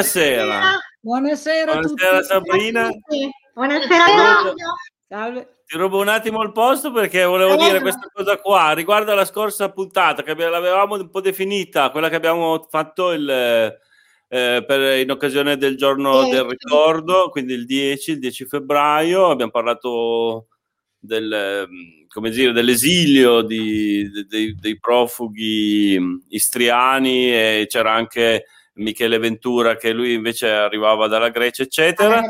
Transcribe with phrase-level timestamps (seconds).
[0.00, 0.78] Buonasera.
[1.00, 2.90] Buonasera, Buonasera Sabrina.
[3.54, 4.66] Buonasera Claudio.
[5.08, 5.48] Salve.
[5.64, 7.64] Ti rubo un attimo il posto perché volevo Prego.
[7.64, 12.10] dire questa cosa qua riguardo alla scorsa puntata che abbiamo- l'avevamo un po' definita, quella
[12.10, 13.78] che abbiamo fatto il, eh,
[14.66, 16.30] per- in occasione del giorno Dieci.
[16.36, 20.48] del ricordo, quindi il 10, il 10 febbraio, abbiamo parlato
[20.98, 21.66] del,
[22.08, 28.44] come dire, dell'esilio di- de- dei, dei profughi mh, istriani e c'era anche
[28.76, 32.20] Michele Ventura che lui invece arrivava dalla Grecia, eccetera.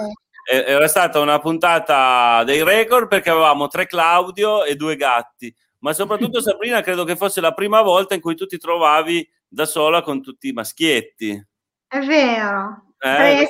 [0.48, 5.92] E- Era stata una puntata dei record perché avevamo tre Claudio e due gatti, ma
[5.92, 10.02] soprattutto Sabrina credo che fosse la prima volta in cui tu ti trovavi da sola
[10.02, 11.44] con tutti i maschietti.
[11.88, 12.82] È vero.
[12.98, 13.46] Eh.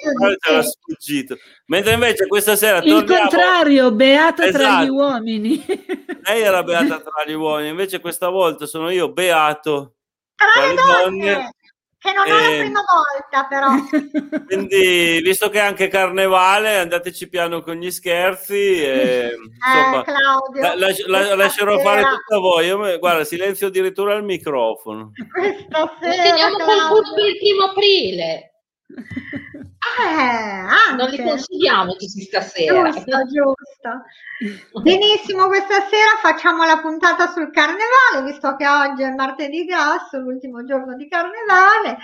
[1.66, 3.28] Mentre invece questa sera Il torniamo.
[3.28, 4.84] contrario, beata tra Esatto.
[4.84, 5.64] gli uomini.
[6.24, 9.94] Lei era beata tra gli uomini, invece questa volta sono io beato
[10.34, 11.50] Tra tra le donne, donne.
[11.98, 12.58] Che non è la Eh.
[12.60, 13.68] prima volta però.
[14.46, 18.54] Quindi, visto che è anche carnevale, andateci piano con gli scherzi.
[18.82, 20.62] E, insomma, eh, Claudio.
[20.62, 22.66] la- la- la- lascerò fare sera- tutto a voi.
[22.66, 25.10] Io guarda, silenzio addirittura il microfono.
[25.32, 26.86] Questa Lo sera, teniamo col Claudio.
[27.04, 28.50] furbo il primo aprile.
[28.88, 32.90] Eh, Non li consigliamo tutti stasera.
[32.90, 34.02] Giusto, giusto.
[34.82, 40.64] Benissimo, questa sera facciamo la puntata sul carnevale, visto che oggi è martedì grasso, l'ultimo
[40.64, 41.98] giorno di carnevale.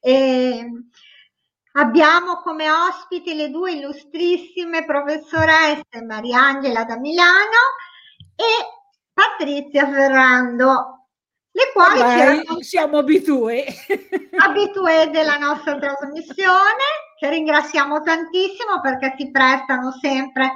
[0.00, 0.70] E
[1.72, 7.76] abbiamo come ospiti le due illustrissime professoresse Mariangela da Milano
[8.36, 8.44] e
[9.12, 11.01] Patrizia Ferrando,
[11.54, 13.64] le quali Ormai racconteranno siamo abitué.
[14.38, 16.84] abitué della nostra trasmissione,
[17.18, 20.52] che ringraziamo tantissimo perché si prestano sempre.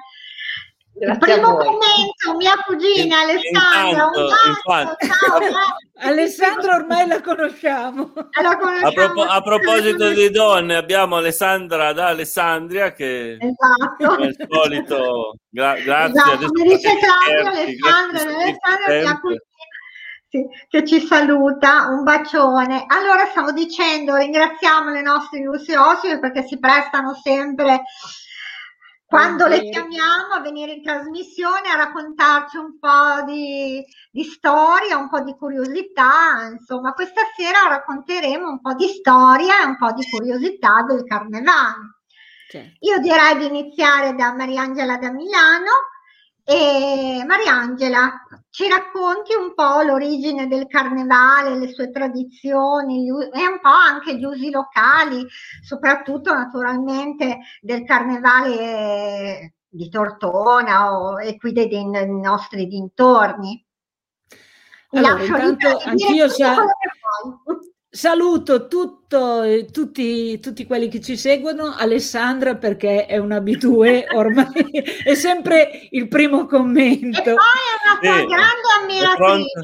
[0.99, 4.27] Il Grazie a primo commento, mia cugina In- Alessandra, intanto, un
[4.65, 4.97] bacio,
[5.29, 5.39] ciao.
[5.41, 5.53] eh.
[6.09, 8.13] Alessandra ormai la conosciamo.
[8.43, 14.09] La A, conosciamo propo- a proposito di donne, abbiamo Alessandra da Alessandria che Esatto.
[14.09, 16.21] come al solito, gra- grazie.
[16.23, 19.41] Esatto, come dice Claudio, Alessandra, Alessandra mia cugina,
[20.29, 22.85] sì, che ci saluta, un bacione.
[22.87, 27.83] Allora stavo dicendo, ringraziamo le nostre illustri ospiti perché si prestano sempre
[29.07, 35.09] quando le chiamiamo a venire in trasmissione a raccontarci un po' di, di storia, un
[35.09, 36.49] po' di curiosità.
[36.51, 42.01] Insomma, questa sera racconteremo un po' di storia e un po' di curiosità del carnevale.
[42.49, 42.77] Certo.
[42.81, 45.71] Io direi di iniziare da Mariangela da Milano.
[46.49, 53.59] E Mariangela, ci racconti un po' l'origine del carnevale, le sue tradizioni gli e un
[53.61, 55.27] po' anche gli usi locali,
[55.65, 63.67] soprattutto naturalmente del carnevale di Tortona o, e qui dei, dei nostri dintorni.
[64.91, 66.45] Allora, intanto anch'io tutto
[67.97, 68.07] che.
[68.09, 74.47] Saluto tutto, eh, tutti, tutti quelli che ci seguono, Alessandra perché è un abitué, ormai
[75.05, 77.23] è sempre il primo E commento.
[77.23, 79.61] poi è una tua Sì, grande ammiratrice.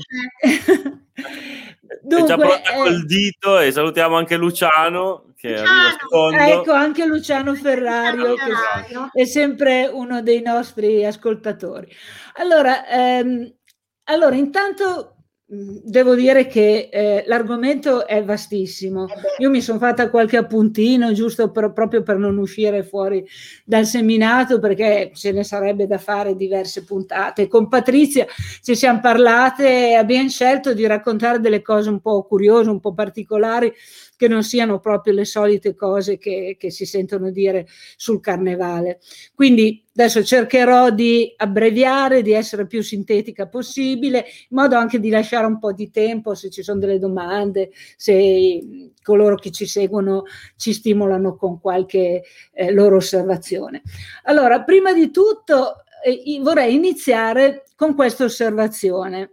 [1.14, 7.04] È già Dunque, pronta eh, col dito e salutiamo anche Luciano che Luciano, ecco anche
[7.04, 9.10] Luciano Ferrario che Ferrario.
[9.12, 11.86] è sempre uno dei nostri ascoltatori.
[12.36, 13.52] Allora, ehm,
[14.04, 15.16] allora intanto
[15.54, 19.06] devo dire che eh, l'argomento è vastissimo.
[19.06, 23.22] Eh Io mi sono fatta qualche appuntino giusto per- proprio per non uscire fuori
[23.62, 27.48] dal seminato perché ce ne sarebbe da fare diverse puntate.
[27.48, 28.26] Con Patrizia
[28.62, 32.94] ci siamo parlate e abbiamo scelto di raccontare delle cose un po' curiose, un po'
[32.94, 33.70] particolari
[34.16, 37.66] che non siano proprio le solite cose che, che si sentono dire
[37.96, 39.00] sul carnevale.
[39.34, 45.46] Quindi adesso cercherò di abbreviare, di essere più sintetica possibile, in modo anche di lasciare
[45.46, 50.24] un po' di tempo se ci sono delle domande, se coloro che ci seguono
[50.56, 52.22] ci stimolano con qualche
[52.52, 53.82] eh, loro osservazione.
[54.24, 59.32] Allora, prima di tutto eh, vorrei iniziare con questa osservazione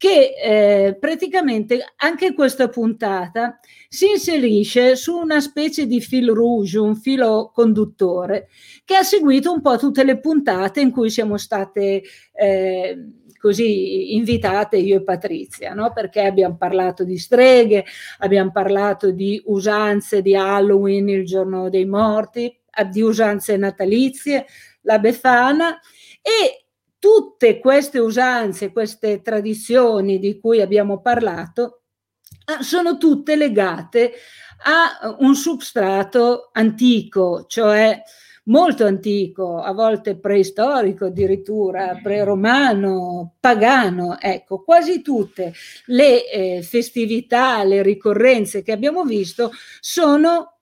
[0.00, 6.96] che eh, praticamente anche questa puntata si inserisce su una specie di fil rouge, un
[6.96, 8.48] filo conduttore,
[8.86, 12.02] che ha seguito un po' tutte le puntate in cui siamo state
[12.32, 12.98] eh,
[13.38, 15.92] così invitate io e Patrizia, no?
[15.92, 17.84] perché abbiamo parlato di streghe,
[18.20, 22.58] abbiamo parlato di usanze di Halloween, il giorno dei morti,
[22.90, 24.46] di usanze natalizie,
[24.80, 25.78] la Befana
[26.22, 26.69] e
[27.00, 31.82] tutte queste usanze, queste tradizioni di cui abbiamo parlato,
[32.44, 34.12] ah, sono tutte legate
[34.64, 38.00] a un substrato antico, cioè
[38.44, 45.54] molto antico, a volte preistorico addirittura, pre-romano, pagano, ecco, quasi tutte
[45.86, 49.50] le eh, festività, le ricorrenze che abbiamo visto
[49.80, 50.58] sono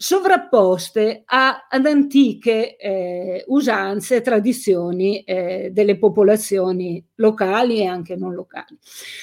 [0.00, 8.32] sovrapposte a, ad antiche eh, usanze e tradizioni eh, delle popolazioni locali e anche non
[8.32, 8.78] locali.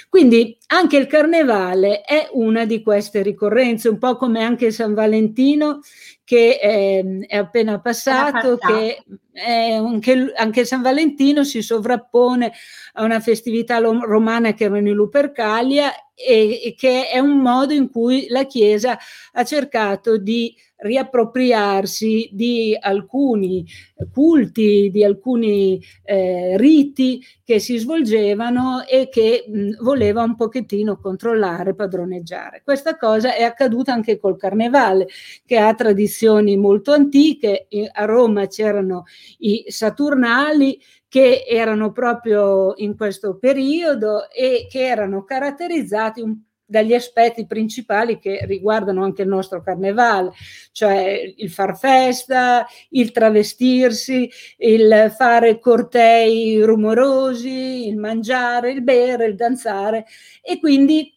[0.09, 5.79] Quindi anche il carnevale è una di queste ricorrenze, un po' come anche San Valentino
[6.25, 9.01] che eh, è appena passato, che
[9.37, 12.51] anche, anche, San Valentino si sovrappone
[12.93, 17.89] a una festività romana che erano i Lupercalia e, e che è un modo in
[17.89, 18.97] cui la Chiesa
[19.33, 23.65] ha cercato di riappropriarsi di alcuni
[24.11, 31.75] culti, di alcuni eh, riti che si svolgevano e che mh, voleva un pochettino controllare,
[31.75, 32.61] padroneggiare.
[32.63, 35.07] Questa cosa è accaduta anche col carnevale,
[35.45, 37.67] che ha tradizioni molto antiche.
[37.93, 39.03] A Roma c'erano
[39.39, 47.45] i Saturnali che erano proprio in questo periodo e che erano caratterizzati un dagli aspetti
[47.45, 50.31] principali che riguardano anche il nostro carnevale,
[50.71, 59.35] cioè il far festa, il travestirsi, il fare cortei rumorosi, il mangiare, il bere, il
[59.35, 60.05] danzare
[60.41, 61.14] e quindi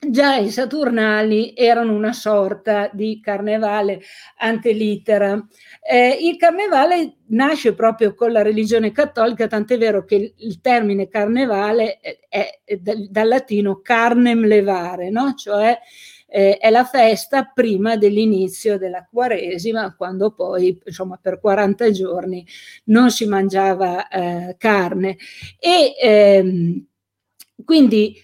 [0.00, 4.00] già i Saturnali erano una sorta di carnevale
[4.38, 5.44] antelitera.
[5.82, 11.98] Eh, il carnevale nasce proprio con la religione cattolica, tant'è vero che il, termine carnevale
[11.98, 15.34] è, è, è dal, dal, latino carnem levare, no?
[15.34, 15.78] cioè
[16.30, 22.46] eh, è la festa prima dell'inizio della Quaresima, quando poi insomma per 40 giorni
[22.84, 25.16] non si mangiava eh, carne.
[25.58, 26.86] E ehm,
[27.64, 28.14] quindi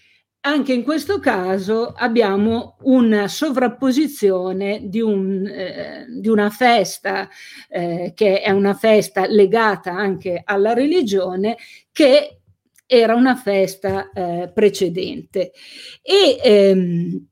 [0.47, 7.29] anche in questo caso abbiamo una sovrapposizione di, un, eh, di una festa
[7.69, 11.57] eh, che è una festa legata anche alla religione
[11.91, 12.41] che
[12.87, 15.53] era una festa eh, precedente.
[16.03, 17.27] E ehm,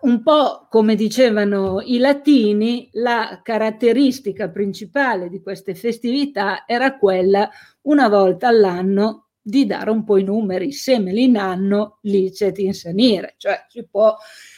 [0.00, 7.48] un po' come dicevano i latini, la caratteristica principale di queste festività era quella
[7.82, 13.34] una volta all'anno di dare un po' i numeri, se me li danno, licet insanire,
[13.36, 14.16] cioè si può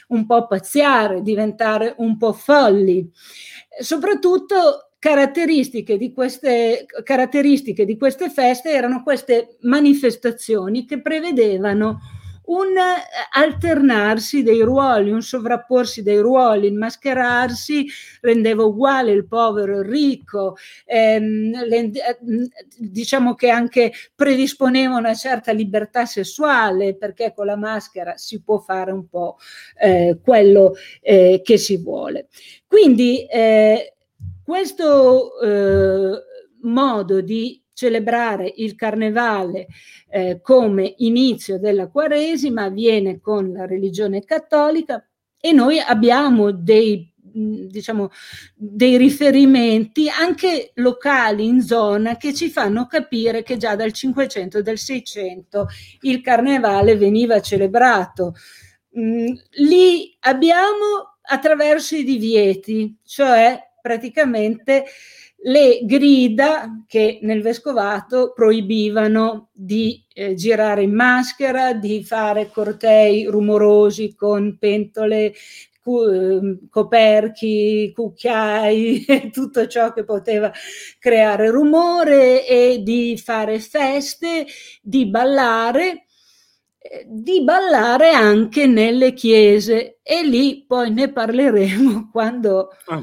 [0.08, 3.10] un po' pazziare, diventare un po' folli.
[3.80, 11.98] Soprattutto caratteristiche di queste, caratteristiche di queste feste erano queste manifestazioni che prevedevano
[12.46, 13.02] un eh,
[13.32, 17.87] alternarsi dei ruoli, un sovrapporsi dei ruoli, il mascherarsi
[18.20, 22.19] rendeva uguale il povero e il ricco, ehm, le, eh,
[22.78, 28.93] diciamo che anche predisponeva una certa libertà sessuale perché con la maschera si può fare
[28.93, 29.37] un po'
[29.81, 32.28] eh, quello eh, che si vuole.
[32.66, 33.94] Quindi eh,
[34.44, 36.22] questo eh,
[36.62, 39.67] modo di celebrare il carnevale
[40.08, 45.06] eh, come inizio della Quaresima avviene con la religione cattolica
[45.39, 48.10] e noi abbiamo dei diciamo
[48.55, 54.62] dei riferimenti anche locali in zona che ci fanno capire che già dal 500 e
[54.62, 55.67] dal 600
[56.00, 58.36] il carnevale veniva celebrato.
[58.98, 64.86] Mm, lì abbiamo attraverso i divieti, cioè praticamente
[65.46, 74.15] le grida che nel vescovato proibivano di eh, girare in maschera, di fare cortei rumorosi
[74.17, 75.34] con pentole,
[75.81, 80.50] cu- ehm, coperchi, cucchiai tutto ciò che poteva
[80.98, 84.46] creare rumore e di fare feste,
[84.82, 86.06] di ballare
[86.79, 90.00] eh, di ballare anche nelle chiese.
[90.03, 93.03] E lì poi ne parleremo quando ah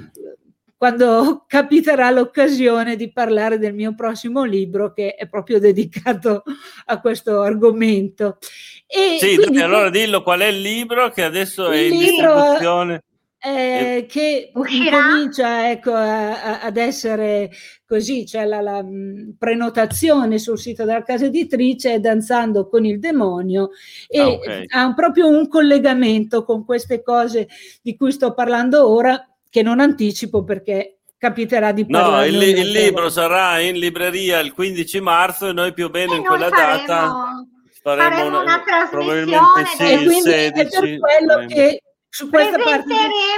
[0.83, 6.43] quando capiterà l'occasione di parlare del mio prossimo libro che è proprio dedicato
[6.87, 8.37] a questo argomento.
[8.85, 13.01] E sì, quindi, allora dillo qual è il libro che adesso è in distribuzione.
[13.45, 15.01] Eh, che Uscirà.
[15.01, 17.49] comincia ecco, a, a, ad essere
[17.85, 23.71] così, c'è la, la mh, prenotazione sul sito della casa editrice Danzando con il demonio
[24.07, 24.65] e ah, okay.
[24.67, 27.47] ha proprio un collegamento con queste cose
[27.81, 32.31] di cui sto parlando ora che non anticipo perché capiterà di parlare.
[32.31, 36.13] No, il, il libro sarà in libreria il 15 marzo e noi più o meno
[36.13, 37.45] e in quella faremo, data
[37.83, 42.57] faremo, faremo una, una trasmissione sì, e quindi 16, è per quello che su questa
[42.57, 42.89] presenteremo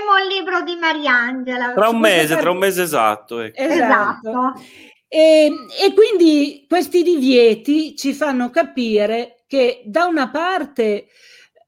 [0.08, 0.22] parte...
[0.22, 2.42] il libro di Mariangela tra un mese, parte...
[2.42, 3.40] tra un mese esatto.
[3.42, 3.62] Ecco.
[3.62, 4.30] Esatto.
[4.30, 4.62] esatto.
[5.10, 5.52] E,
[5.86, 11.08] e quindi questi divieti ci fanno capire che da una parte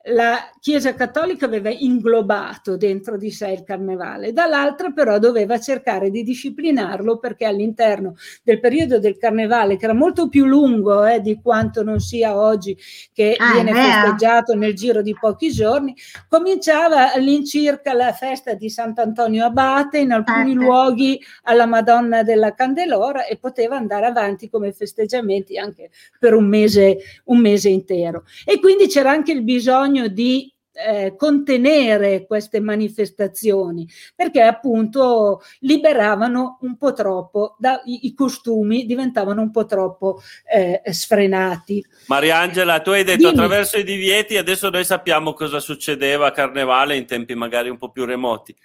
[0.08, 6.24] la Chiesa Cattolica aveva inglobato dentro di sé il carnevale, dall'altra però doveva cercare di
[6.24, 11.84] disciplinarlo perché all'interno del periodo del carnevale, che era molto più lungo eh, di quanto
[11.84, 12.78] non sia oggi,
[13.14, 15.96] che ah, viene festeggiato nel giro di pochi giorni,
[16.28, 20.66] cominciava all'incirca la festa di Sant'Antonio Abate, in alcuni certo.
[20.66, 26.98] luoghi alla Madonna della Candelora e poteva andare avanti come festeggiamenti anche per un mese,
[27.26, 28.24] un mese intero.
[28.46, 36.60] E quindi c'era anche il bisogno bisogno di eh, contenere queste manifestazioni perché appunto liberavano
[36.62, 40.22] un po' troppo da, i, i costumi diventavano un po' troppo
[40.54, 43.32] eh, sfrenati Mariangela tu hai detto Dimmi.
[43.32, 47.90] attraverso i divieti adesso noi sappiamo cosa succedeva a Carnevale in tempi magari un po'
[47.90, 48.56] più remoti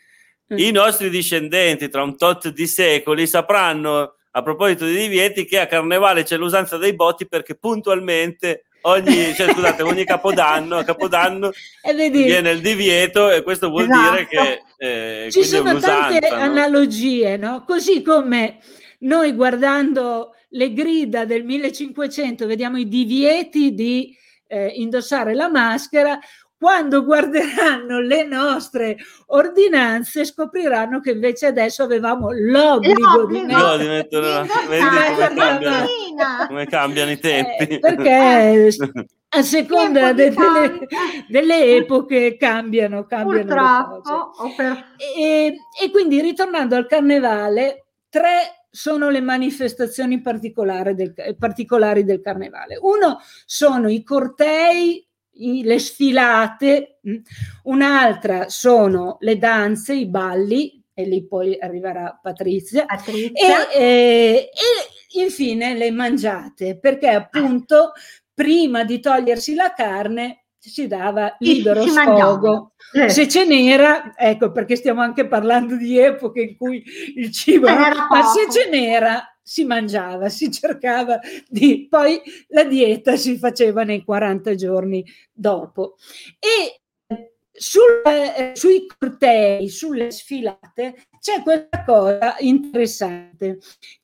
[0.52, 0.58] mm.
[0.58, 5.66] i nostri discendenti tra un tot di secoli sapranno a proposito dei divieti che a
[5.66, 11.50] Carnevale c'è l'usanza dei botti perché puntualmente ogni, cioè, scusate, ogni capodanno, a capodanno
[12.10, 14.10] viene il divieto e questo vuol esatto.
[14.10, 16.36] dire che eh, ci sono tante no?
[16.36, 17.64] analogie, no?
[17.66, 18.58] Così come
[19.00, 26.18] noi guardando le grida del 1500 vediamo i divieti di eh, indossare la maschera,
[26.62, 34.46] quando guarderanno le nostre ordinanze scopriranno che invece adesso avevamo l'obbligo di mettere, di mettere
[34.46, 34.78] come,
[35.34, 35.86] cambiano,
[36.46, 37.64] come cambiano i tempi.
[37.64, 38.68] Eh, perché
[39.30, 40.86] a seconda de, delle,
[41.26, 44.00] delle, epoche cambiano, cambiano
[44.56, 44.84] per...
[45.18, 52.78] e, e quindi ritornando al carnevale tre sono le manifestazioni particolari del, particolari del carnevale.
[52.80, 55.04] Uno sono i cortei
[55.34, 57.16] le sfilate, mm.
[57.64, 63.70] un'altra sono le danze, i balli, e lì poi arriverà Patrizia, Patrizia.
[63.70, 67.92] E, e, e, infine le mangiate, perché appunto
[68.34, 72.74] prima di togliersi la carne si dava libero sfogo.
[72.92, 73.08] Eh.
[73.08, 76.84] Se ce n'era, ecco perché stiamo anche parlando di epoche in cui
[77.16, 81.18] il cibo, ma se ce n'era si mangiava, si cercava
[81.48, 81.86] di...
[81.88, 85.96] Poi la dieta si faceva nei 40 giorni dopo.
[86.38, 86.80] E
[87.52, 93.58] sul, eh, sui cortei, sulle sfilate, c'è questa cosa interessante,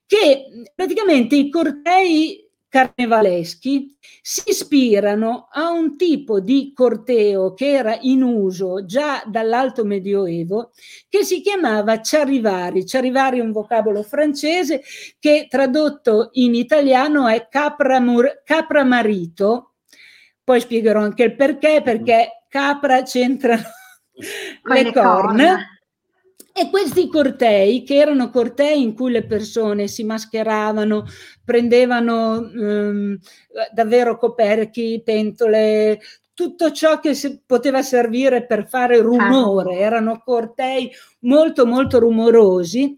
[0.06, 8.22] che praticamente i cortei carnevaleschi si ispirano a un tipo di corteo che era in
[8.22, 10.72] uso già dall'alto medioevo
[11.08, 12.84] che si chiamava Charivari.
[12.84, 14.82] Charivari è un vocabolo francese
[15.18, 19.74] che tradotto in italiano è capra, mur, capra marito.
[20.44, 23.62] Poi spiegherò anche il perché, perché capra c'entrano
[24.62, 25.22] le, le corna.
[25.22, 25.77] corna
[26.60, 31.04] e questi cortei, che erano cortei in cui le persone si mascheravano,
[31.44, 33.18] prendevano ehm,
[33.72, 36.00] davvero coperchi, pentole,
[36.34, 39.80] tutto ciò che poteva servire per fare rumore, ah.
[39.80, 42.96] erano cortei molto molto rumorosi.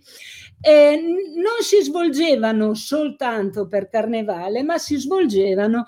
[0.62, 1.00] Eh,
[1.36, 5.84] non si svolgevano soltanto per carnevale, ma si svolgevano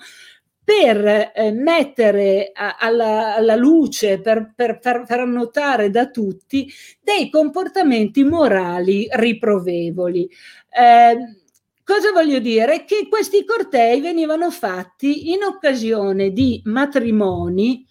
[0.63, 7.29] per eh, mettere a, alla, alla, luce, per, per, per far notare da tutti dei
[7.29, 10.29] comportamenti morali riprovevoli.
[10.69, 11.17] Eh,
[11.83, 12.85] cosa voglio dire?
[12.85, 17.85] Che questi cortei venivano fatti in occasione di matrimoni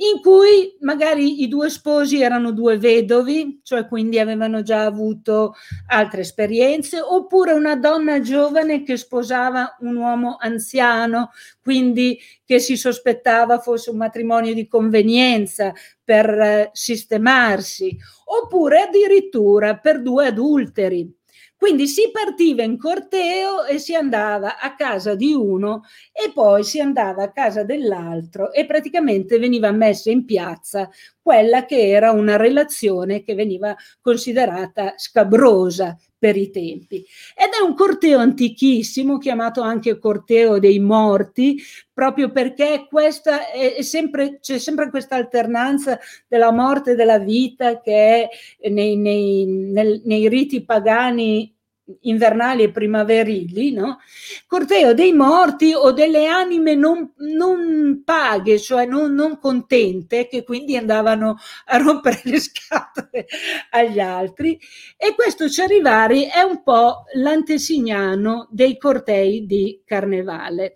[0.00, 5.54] in cui magari i due sposi erano due vedovi, cioè quindi avevano già avuto
[5.88, 11.30] altre esperienze, oppure una donna giovane che sposava un uomo anziano,
[11.62, 15.72] quindi che si sospettava fosse un matrimonio di convenienza
[16.04, 21.17] per eh, sistemarsi, oppure addirittura per due adulteri
[21.58, 26.78] quindi si partiva in corteo e si andava a casa di uno e poi si
[26.78, 30.88] andava a casa dell'altro e praticamente veniva messa in piazza
[31.20, 37.04] quella che era una relazione che veniva considerata scabrosa per i tempi.
[37.36, 44.38] Ed è un corteo antichissimo, chiamato anche corteo dei morti, proprio perché questa è sempre,
[44.40, 50.28] c'è sempre questa alternanza della morte e della vita che è nei, nei, nel, nei
[50.28, 51.56] riti pagani
[52.02, 53.98] invernali e primaverili, no?
[54.46, 60.76] corteo dei morti o delle anime non, non paghe, cioè non, non, contente, che quindi
[60.76, 63.26] andavano a rompere le scatole
[63.70, 64.58] agli altri.
[64.96, 70.74] E questo Ciarivari è un po' l'antesignano dei cortei di carnevale.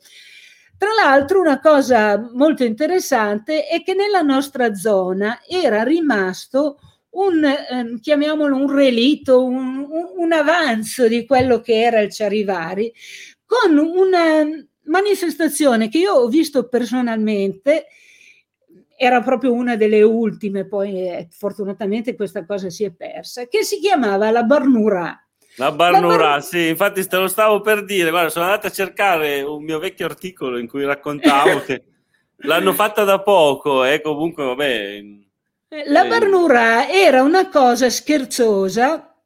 [0.76, 6.78] Tra l'altro una cosa molto interessante è che nella nostra zona era rimasto
[7.12, 12.92] un, eh, chiamiamolo un relitto, un, un, un, avanzo di quello che era il Charivari,
[13.44, 14.44] con una
[14.84, 17.86] manifestazione che io ho visto personalmente
[18.96, 23.80] era proprio una delle ultime, poi eh, fortunatamente questa cosa si è persa, che si
[23.80, 25.16] chiamava la Barnura.
[25.56, 26.42] La Barnura, bar...
[26.42, 30.06] sì, infatti te lo stavo per dire, guarda, sono andato a cercare un mio vecchio
[30.06, 31.82] articolo in cui raccontavo che
[32.44, 35.20] l'hanno fatta da poco e comunque vabbè...
[35.86, 39.18] La Barnura era una cosa scherzosa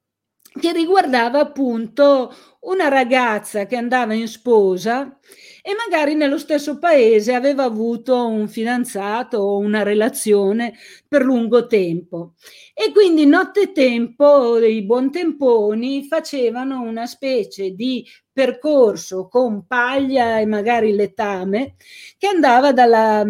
[0.60, 5.18] che riguardava appunto una ragazza che andava in sposa
[5.60, 10.74] e magari nello stesso paese aveva avuto un fidanzato o una relazione
[11.08, 12.34] per lungo tempo.
[12.72, 21.74] E quindi nottetempo i buontemponi facevano una specie di percorso con paglia e magari letame
[22.16, 23.26] che andava dalla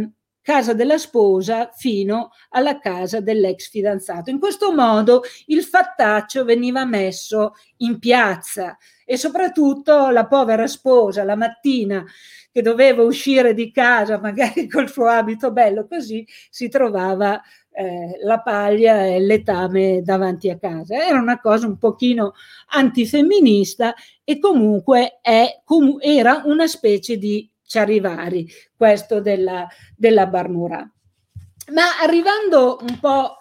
[0.46, 4.30] casa della sposa fino alla casa dell'ex fidanzato.
[4.30, 11.34] In questo modo il fattaccio veniva messo in piazza e soprattutto la povera sposa la
[11.34, 12.04] mattina
[12.52, 18.38] che doveva uscire di casa magari col suo abito bello così si trovava eh, la
[18.38, 20.94] paglia e letame davanti a casa.
[20.94, 22.34] Era una cosa un pochino
[22.68, 30.88] antifemminista e comunque è, com- era una specie di Charivari, questo della, della Barnura.
[31.72, 33.36] Ma arrivando un po'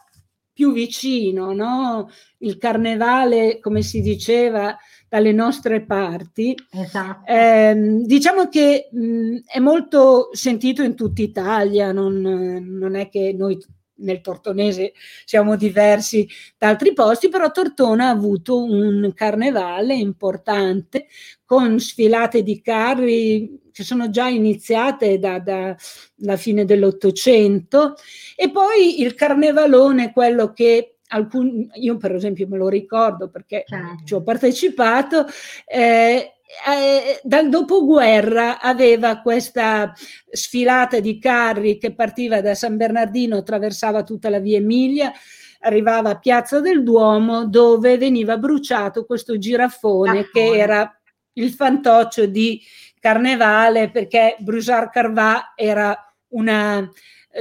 [0.55, 2.09] più vicino, no?
[2.39, 4.75] il carnevale, come si diceva,
[5.09, 7.29] dalle nostre parti, esatto.
[7.29, 13.57] eh, diciamo che mh, è molto sentito in tutta Italia, non, non è che noi
[13.97, 21.07] nel Tortonese siamo diversi da altri posti, però Tortona ha avuto un carnevale importante
[21.45, 25.75] con sfilate di carri che sono già iniziate dalla
[26.15, 27.95] da, fine dell'Ottocento
[28.35, 34.03] e poi il carnevalone, quello che alcun, io per esempio me lo ricordo perché certo.
[34.05, 35.25] ci ho partecipato,
[35.65, 36.34] eh,
[36.67, 39.93] eh, dal dopoguerra aveva questa
[40.29, 45.11] sfilata di carri che partiva da San Bernardino, attraversava tutta la via Emilia,
[45.59, 50.99] arrivava a Piazza del Duomo dove veniva bruciato questo girafone ah, che era
[51.33, 52.61] il fantoccio di
[52.99, 55.95] Carnevale perché Brusar Carvà era
[56.29, 56.89] una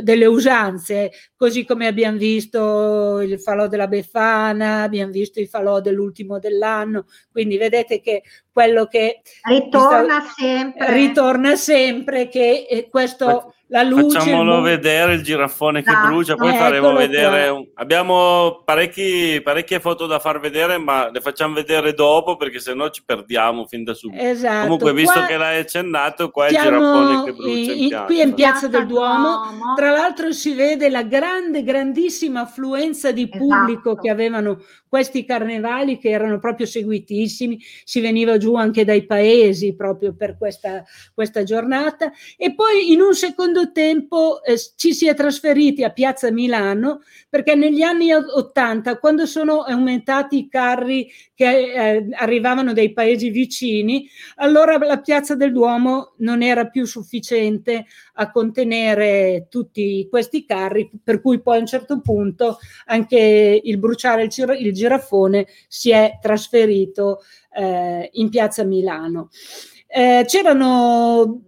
[0.02, 6.38] delle usanze, così come abbiamo visto il falò della Befana, abbiamo visto il falò dell'ultimo
[6.38, 10.92] dell'anno, quindi vedete che quello che ritorna sta, sempre.
[10.92, 14.18] Ritorna sempre che eh, questo la luce.
[14.20, 17.48] Facciamolo vedere il girafone che ah, brucia, poi faremo vedere.
[17.48, 17.66] Un...
[17.74, 23.02] Abbiamo parecchi, parecchie foto da far vedere, ma le facciamo vedere dopo perché sennò ci
[23.04, 24.22] perdiamo fin da subito.
[24.22, 24.62] Esatto.
[24.62, 25.26] Comunque, visto qua...
[25.26, 27.72] che l'hai accennato, qua è il girafone che brucia.
[27.72, 29.40] In, in, qui in Piazza del Duomo,
[29.74, 34.02] tra l'altro, si vede la grande, grandissima affluenza di pubblico esatto.
[34.02, 34.62] che avevano
[34.94, 40.84] questi carnevali che erano proprio seguitissimi, si veniva giù anche dai paesi proprio per questa,
[41.12, 42.12] questa giornata.
[42.36, 47.56] E poi in un secondo tempo eh, ci si è trasferiti a Piazza Milano perché
[47.56, 54.78] negli anni 80 quando sono aumentati i carri che eh, arrivavano dai paesi vicini, allora
[54.78, 61.40] la Piazza del Duomo non era più sufficiente a contenere tutti questi carri, per cui
[61.40, 67.22] poi a un certo punto anche il bruciare il, gir- il girafone si è trasferito
[67.52, 69.30] eh, in piazza Milano.
[69.86, 71.42] Eh, c'erano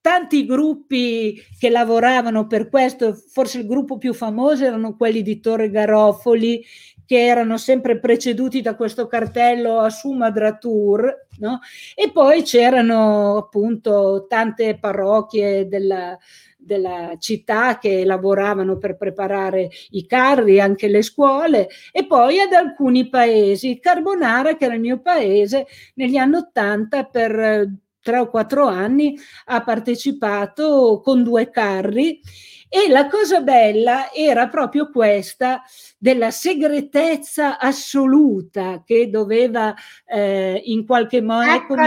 [0.00, 5.68] tanti gruppi che lavoravano per questo, forse il gruppo più famoso erano quelli di Torre
[5.68, 6.64] Garofoli,
[7.06, 11.60] che erano sempre preceduti da questo cartello Assuma Dratur, no?
[11.94, 16.18] e poi c'erano appunto tante parrocchie della,
[16.58, 23.08] della città che lavoravano per preparare i carri, anche le scuole, e poi ad alcuni
[23.08, 23.78] paesi.
[23.78, 29.18] Carbonara, che era il mio paese, negli anni Ottanta per eh, tre o quattro anni
[29.46, 32.20] ha partecipato con due carri
[32.68, 35.62] e la cosa bella era proprio questa
[35.96, 39.74] della segretezza assoluta che doveva
[40.04, 41.86] eh, in qualche modo eccola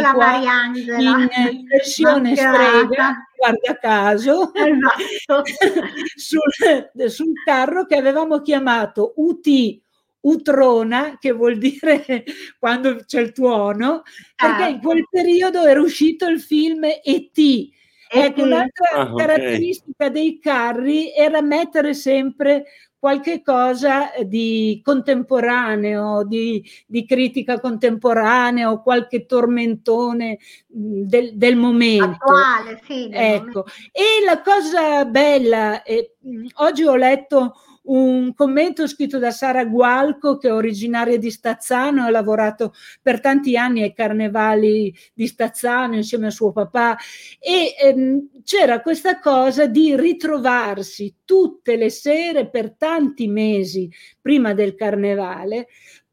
[0.98, 5.44] in versione strega guarda caso esatto.
[6.16, 9.48] sul, sul carro che avevamo chiamato UT
[10.22, 12.26] Utrona, che vuol dire
[12.60, 14.04] quando c'è il tuono,
[14.36, 14.68] perché ah.
[14.68, 17.70] in quel periodo era uscito il film E.T.
[18.12, 20.12] Ecco, un'altra ah, caratteristica okay.
[20.12, 22.66] dei carri era mettere sempre
[22.98, 32.26] qualche cosa di contemporaneo, di, di critica contemporanea o qualche tormentone del, del momento.
[32.26, 33.10] Attuale, sì.
[33.12, 33.44] Ecco.
[33.44, 33.66] Momento.
[33.92, 36.16] E la cosa bella, eh,
[36.56, 42.10] oggi ho letto un commento scritto da Sara Gualco, che è originaria di Stazzano, ha
[42.10, 46.98] lavorato per tanti anni ai carnevali di Stazzano insieme a suo papà.
[47.40, 53.90] E ehm, c'era questa cosa di ritrovarsi tutte le sere per tanti mesi
[54.22, 55.68] prima del carnevale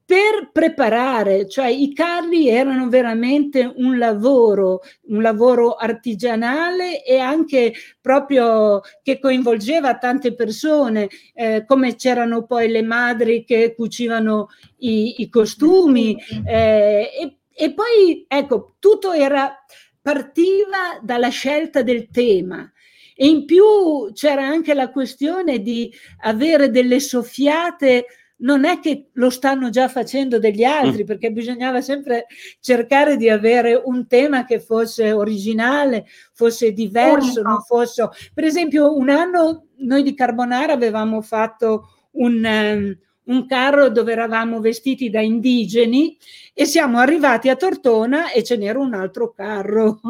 [0.07, 8.83] per preparare, cioè i carri erano veramente un lavoro, un lavoro artigianale e anche proprio
[9.03, 14.47] che coinvolgeva tante persone, eh, come c'erano poi le madri che cucivano
[14.79, 16.17] i, i costumi
[16.47, 19.57] eh, e, e poi ecco, tutto era,
[20.01, 22.71] partiva dalla scelta del tema.
[23.13, 28.05] E in più c'era anche la questione di avere delle soffiate
[28.39, 31.07] non è che lo stanno già facendo degli altri, mm.
[31.07, 32.27] perché bisognava sempre
[32.61, 38.09] cercare di avere un tema che fosse originale, fosse diverso, non fosse...
[38.35, 44.61] Per esempio, un anno noi di Carbonara avevamo fatto un, um, un carro dove eravamo
[44.61, 46.17] vestiti da indigeni
[46.55, 50.01] e siamo arrivati a Tortona e ce n'era un altro carro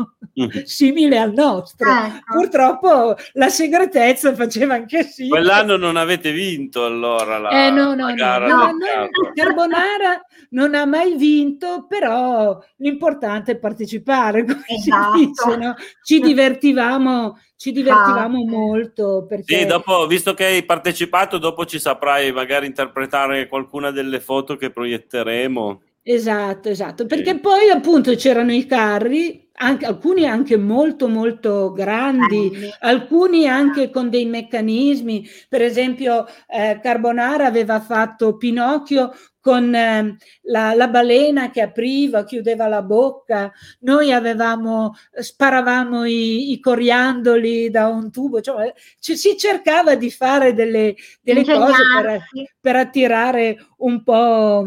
[0.40, 0.62] mm.
[0.64, 1.90] simile al nostro.
[1.90, 2.33] Ecco.
[2.33, 5.29] Purtroppo la segretezza faceva anche sì.
[5.29, 8.46] Quell'anno non avete vinto allora la, eh, no, no, la gara.
[8.46, 15.18] No, no, no, Carbonara non ha mai vinto, però l'importante è partecipare, come esatto.
[15.18, 15.74] si dice, no?
[16.02, 19.27] Ci divertivamo ci divertivamo ah, molto.
[19.29, 19.59] Perché...
[19.59, 24.71] Sì, dopo, visto che hai partecipato, dopo ci saprai magari interpretare qualcuna delle foto che
[24.71, 25.83] proietteremo.
[26.03, 27.38] Esatto, esatto, perché sì.
[27.40, 34.27] poi appunto c'erano i carri, anche, alcuni anche molto molto grandi, alcuni anche con dei
[34.27, 42.25] meccanismi, per esempio eh, Carbonara aveva fatto Pinocchio con eh, la, la, balena che apriva,
[42.25, 49.37] chiudeva la bocca, noi avevamo, sparavamo i, i coriandoli da un tubo, cioè, ci, si
[49.37, 52.23] cercava di fare delle, delle cose per,
[52.61, 54.66] per attirare un po'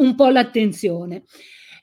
[0.00, 1.24] un po' l'attenzione.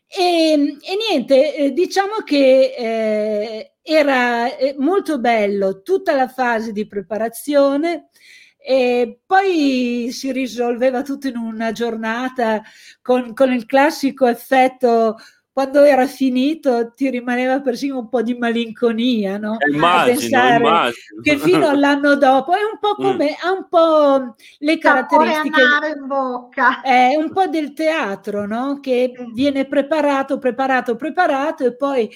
[0.10, 6.88] E, e niente, eh, diciamo che eh, era eh, molto bello tutta la fase di
[6.88, 8.10] preparazione
[8.58, 12.62] e poi si risolveva tutto in una giornata
[13.02, 15.16] con, con il classico effetto
[15.58, 19.58] quando era finito ti rimaneva persino un po' di malinconia, no?
[19.68, 21.22] Immagino, immagino.
[21.24, 23.04] Che fino all'anno dopo è un po' mm.
[23.04, 23.44] come, mm.
[23.44, 25.62] ha un po' le caratteristiche...
[25.98, 26.82] in bocca.
[26.82, 28.80] È un po' del teatro, no?
[28.80, 32.08] Che viene preparato, preparato, preparato e poi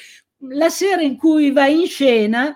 [0.49, 2.55] la sera in cui vai in scena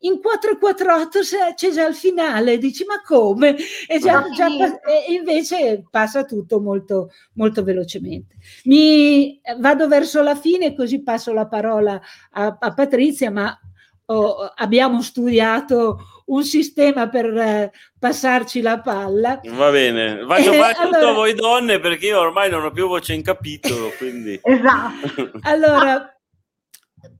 [0.00, 1.20] in 448
[1.54, 3.56] c'è già il finale, dici ma come?
[3.86, 8.36] E, già, già, e invece passa tutto molto, molto velocemente.
[8.64, 12.00] Mi vado verso la fine così passo la parola
[12.32, 13.58] a, a Patrizia, ma
[14.06, 19.40] oh, abbiamo studiato un sistema per eh, passarci la palla.
[19.44, 21.10] Va bene, faccio fare eh, tutto allora...
[21.10, 23.90] a voi donne perché io ormai non ho più voce in capitolo.
[23.96, 24.38] Quindi...
[24.42, 25.30] esatto.
[25.42, 26.15] allora,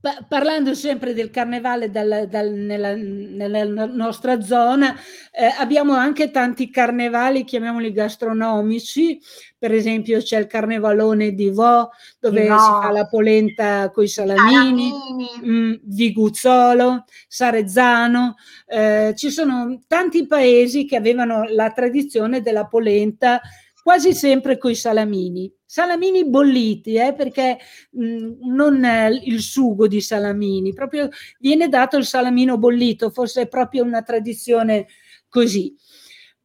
[0.07, 4.95] Pa- parlando sempre del carnevale dal, dal, nella, nella, nostra zona,
[5.33, 9.19] eh, abbiamo anche tanti carnevali, chiamiamoli gastronomici,
[9.57, 11.89] per esempio c'è il carnevalone di Vo,
[12.21, 12.57] dove no.
[12.57, 14.93] si fa la polenta con i salamini,
[15.41, 23.41] mh, Viguzzolo, mm, Sarezzano, eh, ci sono tanti paesi che avevano la tradizione della polenta
[23.83, 25.53] quasi sempre con i salamini.
[25.69, 27.57] Salamini bolliti, eh, perché
[27.91, 33.47] mh, mm, non il sugo di salamini, proprio viene dato il salamino bollito, forse è
[33.49, 34.87] proprio una tradizione
[35.27, 35.75] così.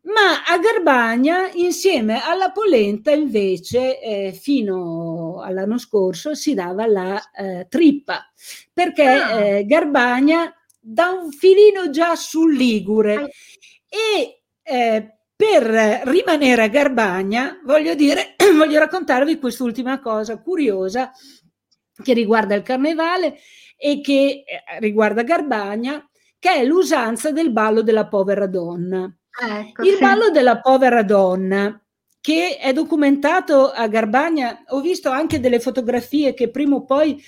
[0.04, 7.66] Ma a Garbagna, insieme alla polenta, invece, eh, fino all'anno scorso si dava la eh,
[7.68, 8.28] trippa,
[8.72, 9.40] perché ah.
[9.40, 13.30] eh, Garbagna dà un filino già sul Ligure
[13.88, 21.10] e eh, per rimanere a Garbagna, voglio dire, voglio raccontarvi quest'ultima cosa curiosa
[22.02, 23.38] che riguarda il carnevale
[23.76, 29.12] e che eh, riguarda Garbagna, che è l'usanza del ballo della povera donna.
[29.40, 30.00] Ecco, il sì.
[30.00, 31.80] ballo della povera donna,
[32.20, 37.20] che è documentato a Garbagna, ho visto anche delle fotografie che prima o poi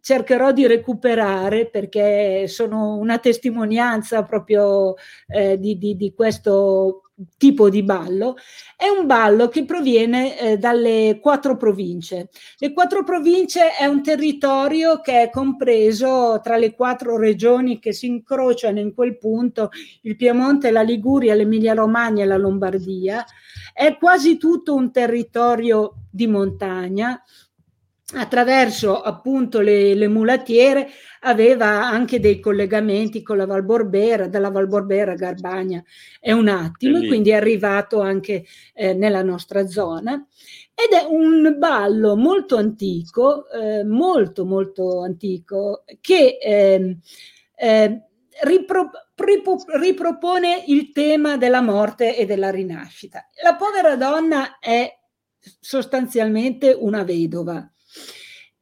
[0.00, 4.94] cercherò di recuperare perché sono una testimonianza proprio
[5.26, 7.05] eh, di, di, di questo
[7.36, 8.36] tipo di ballo,
[8.76, 12.28] è un ballo che proviene eh, dalle quattro province.
[12.58, 18.06] Le quattro province è un territorio che è compreso tra le quattro regioni che si
[18.06, 19.70] incrociano in quel punto,
[20.02, 23.24] il Piemonte, la Liguria, l'Emilia Romagna e la Lombardia.
[23.72, 27.22] È quasi tutto un territorio di montagna
[28.16, 30.88] attraverso appunto le, le, mulatiere
[31.20, 35.82] aveva anche dei collegamenti con la Valborbera, dalla Valborbera a Garbagna
[36.18, 40.26] è un attimo, e quindi è arrivato anche eh, nella nostra zona.
[40.74, 46.98] Ed è un ballo molto antico, eh, molto molto antico, che eh,
[48.42, 48.90] ripro,
[49.78, 53.26] ripropone il tema della morte e della rinascita.
[53.42, 54.90] La povera donna è
[55.60, 57.68] sostanzialmente una vedova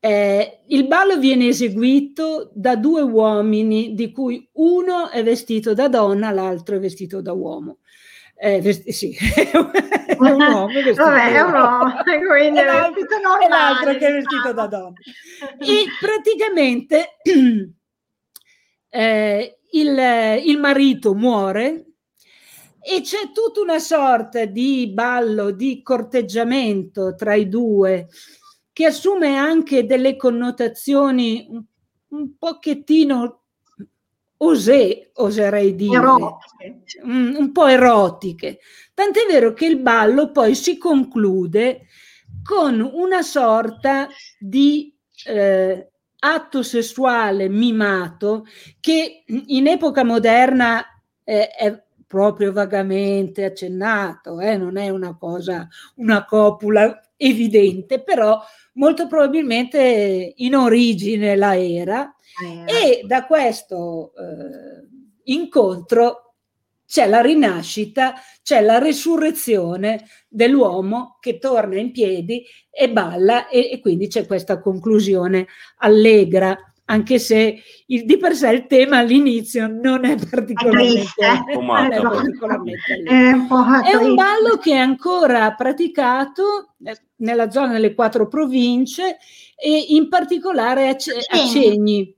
[0.04, 6.30] eh, il ballo viene eseguito da due uomini, di cui uno è vestito da donna,
[6.30, 7.78] l'altro è vestito da uomo.
[8.36, 9.70] Eh, vesti- sì, è un
[10.38, 11.94] uomo vestito Vabbè, da uomo,
[12.28, 14.92] quindi è vestito normale, e l'altro che è vestito da donna.
[15.58, 17.16] E praticamente
[18.90, 19.98] eh, il,
[20.44, 21.84] il marito muore
[22.78, 28.08] e c'è tutta una sorta di ballo, di corteggiamento tra i due
[28.74, 31.62] che assume anche delle connotazioni un,
[32.08, 33.42] un pochettino
[34.36, 35.98] osè, oserei dire,
[37.02, 38.58] un, un, po' erotiche.
[38.92, 41.86] Tant'è vero che il ballo poi si conclude
[42.42, 44.08] con una sorta
[44.38, 44.92] di
[45.24, 48.44] eh, atto sessuale mimato
[48.80, 50.84] che in epoca moderna
[51.22, 58.40] eh, è proprio vagamente accennato, eh, non è una cosa, una copula evidente, però
[58.74, 63.00] molto probabilmente in origine la era eh.
[63.00, 64.88] e da questo eh,
[65.24, 66.24] incontro
[66.86, 73.80] c'è la rinascita, c'è la resurrezione dell'uomo che torna in piedi e balla e, e
[73.80, 75.46] quindi c'è questa conclusione
[75.78, 81.12] allegra anche se il, di per sé il tema all'inizio non è particolarmente,
[81.54, 87.72] non è particolarmente è, un è un ballo che è ancora praticato eh, nella zona
[87.72, 89.18] delle quattro province
[89.56, 92.14] e in particolare a, a Cegni.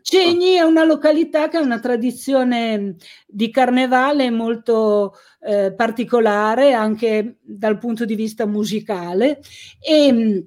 [0.00, 0.54] Cegni.
[0.54, 2.94] È una località che ha una tradizione
[3.26, 9.40] di carnevale molto eh, particolare anche dal punto di vista musicale
[9.80, 10.46] e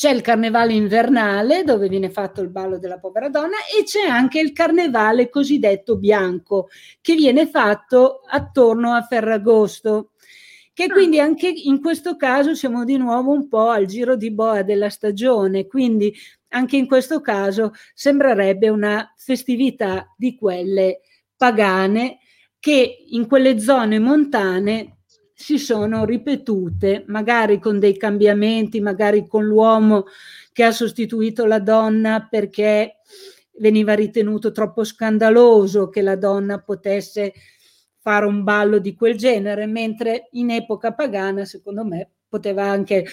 [0.00, 4.40] c'è il carnevale invernale dove viene fatto il ballo della povera donna e c'è anche
[4.40, 6.70] il carnevale cosiddetto bianco
[7.02, 10.12] che viene fatto attorno a Ferragosto
[10.72, 10.90] che ah.
[10.90, 14.88] quindi anche in questo caso siamo di nuovo un po' al giro di boa della
[14.88, 16.16] stagione, quindi
[16.48, 21.00] anche in questo caso sembrerebbe una festività di quelle
[21.36, 22.20] pagane
[22.58, 24.99] che in quelle zone montane
[25.40, 30.04] si sono ripetute, magari con dei cambiamenti, magari con l'uomo
[30.52, 32.96] che ha sostituito la donna perché
[33.56, 37.32] veniva ritenuto troppo scandaloso che la donna potesse
[37.96, 43.06] fare un ballo di quel genere, mentre in epoca pagana, secondo me, poteva anche,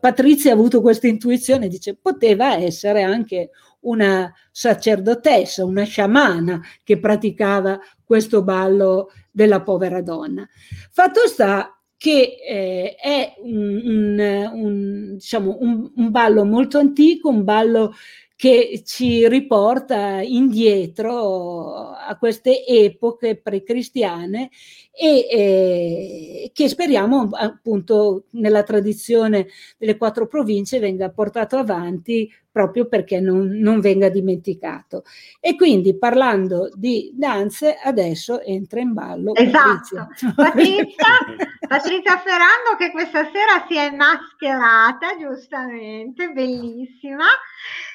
[0.00, 7.78] Patrizia ha avuto questa intuizione, dice, poteva essere anche una sacerdotessa, una sciamana che praticava
[8.12, 10.46] questo ballo della povera donna.
[10.90, 17.94] Fatto sta che eh, è un, un, un, diciamo, un, ballo molto antico, un ballo
[18.42, 24.50] che ci riporta indietro a queste epoche precristiane
[24.90, 29.46] e eh, che speriamo appunto nella tradizione
[29.78, 35.04] delle quattro province venga portato avanti proprio perché non, non venga dimenticato.
[35.38, 39.54] E quindi parlando di danze, adesso entra in ballo esatto.
[39.54, 40.08] Patrizia.
[40.34, 41.06] Patrizia,
[41.68, 47.24] Patrizia Ferrando che questa sera si è mascherata giustamente, bellissima.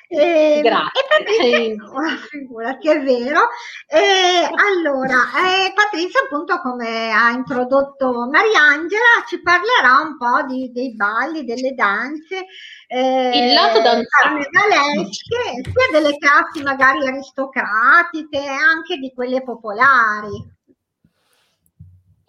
[0.09, 1.01] Eh, Grazie.
[1.01, 3.41] E Patrizia, figurati, è vero.
[3.87, 10.95] Eh, allora, eh, Patrizia, appunto, come ha introdotto Mariangela, ci parlerà un po' di, dei
[10.95, 12.45] balli, delle danze.
[12.87, 20.55] Eh, Il lato carnevalesche, sia delle classi magari aristocratiche, anche di quelle popolari.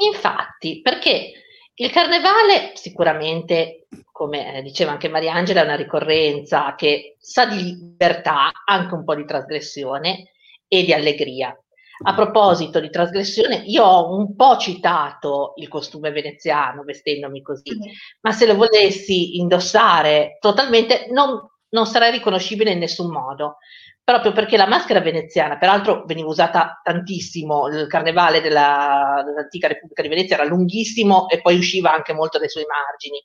[0.00, 1.32] Infatti, perché
[1.74, 3.86] il carnevale sicuramente
[4.18, 9.14] come eh, diceva anche Mariangela, è una ricorrenza che sa di libertà, anche un po'
[9.14, 10.32] di trasgressione
[10.66, 11.56] e di allegria.
[12.00, 17.90] A proposito di trasgressione, io ho un po' citato il costume veneziano vestendomi così, mm.
[18.22, 23.58] ma se lo volessi indossare totalmente non, non sarei riconoscibile in nessun modo
[24.02, 30.08] proprio perché la maschera veneziana, peraltro veniva usata tantissimo, il carnevale della, dell'antica Repubblica di
[30.08, 33.22] Venezia era lunghissimo e poi usciva anche molto dai suoi margini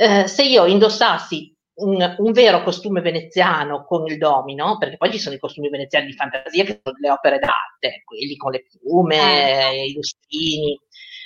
[0.00, 5.18] eh, se io indossassi un, un, vero costume veneziano con il domino, perché poi ci
[5.18, 9.70] sono i costumi veneziani di fantasia che sono le opere d'arte, quelli con le piume,
[9.70, 9.86] eh.
[9.86, 10.78] i lustrini,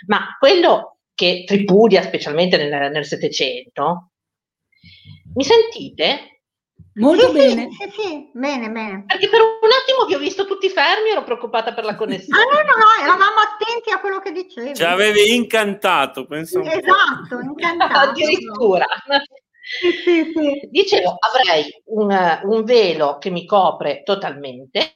[0.07, 4.13] ma quello che tripudia specialmente nel Settecento
[5.35, 6.42] Mi sentite?
[6.95, 7.69] Molto sì, bene.
[7.71, 9.05] Sì, sì, sì, bene, bene.
[9.07, 12.43] Perché per un attimo vi ho visto tutti fermi, ero preoccupata per la connessione.
[12.43, 14.75] Ah, no, no, no, eravamo attenti a quello che dicevi.
[14.75, 16.61] Ci avevi incantato, penso.
[16.61, 17.97] Esatto, incantato.
[18.11, 18.87] Addirittura.
[19.81, 20.69] Sì, sì, sì.
[20.71, 24.93] Dicevo, avrei un, un velo che mi copre totalmente,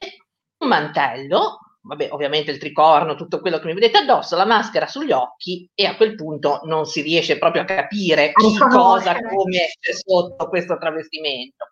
[0.59, 5.13] un mantello, vabbè, ovviamente il tricorno, tutto quello che mi vedete addosso, la maschera sugli
[5.13, 9.93] occhi e a quel punto non si riesce proprio a capire chi, cosa, come c'è
[9.93, 11.71] sotto questo travestimento.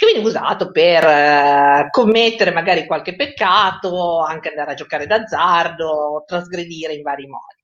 [0.00, 6.94] Che viene usato per eh, commettere magari qualche peccato, anche andare a giocare d'azzardo, trasgredire
[6.94, 7.62] in vari modi.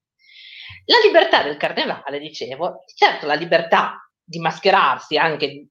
[0.84, 5.70] La libertà del carnevale, dicevo, certo la libertà di mascherarsi anche il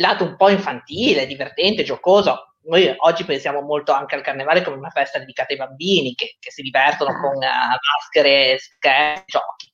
[0.00, 2.54] lato un po' infantile, divertente, giocoso.
[2.62, 6.50] Noi oggi pensiamo molto anche al carnevale come una festa dedicata ai bambini che, che
[6.50, 9.70] si divertono con uh, maschere, scherzi, giochi.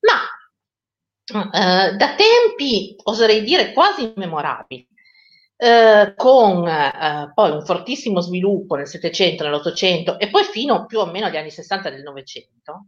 [0.00, 4.88] Ma uh, da tempi, oserei dire, quasi immemorabili,
[5.60, 6.62] uh, con
[7.34, 11.50] poi un fortissimo sviluppo nel Settecento, nell'Ottocento e poi fino più o meno agli anni
[11.50, 12.86] 60 del Novecento,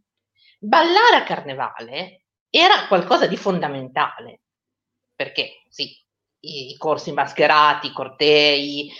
[0.58, 4.40] ballare a carnevale era qualcosa di fondamentale
[5.14, 5.96] perché sì,
[6.40, 8.90] i corsi mascherati, i cortei,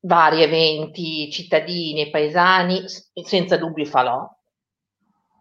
[0.00, 2.84] vari eventi cittadini e paesani,
[3.22, 4.28] senza dubbio falò.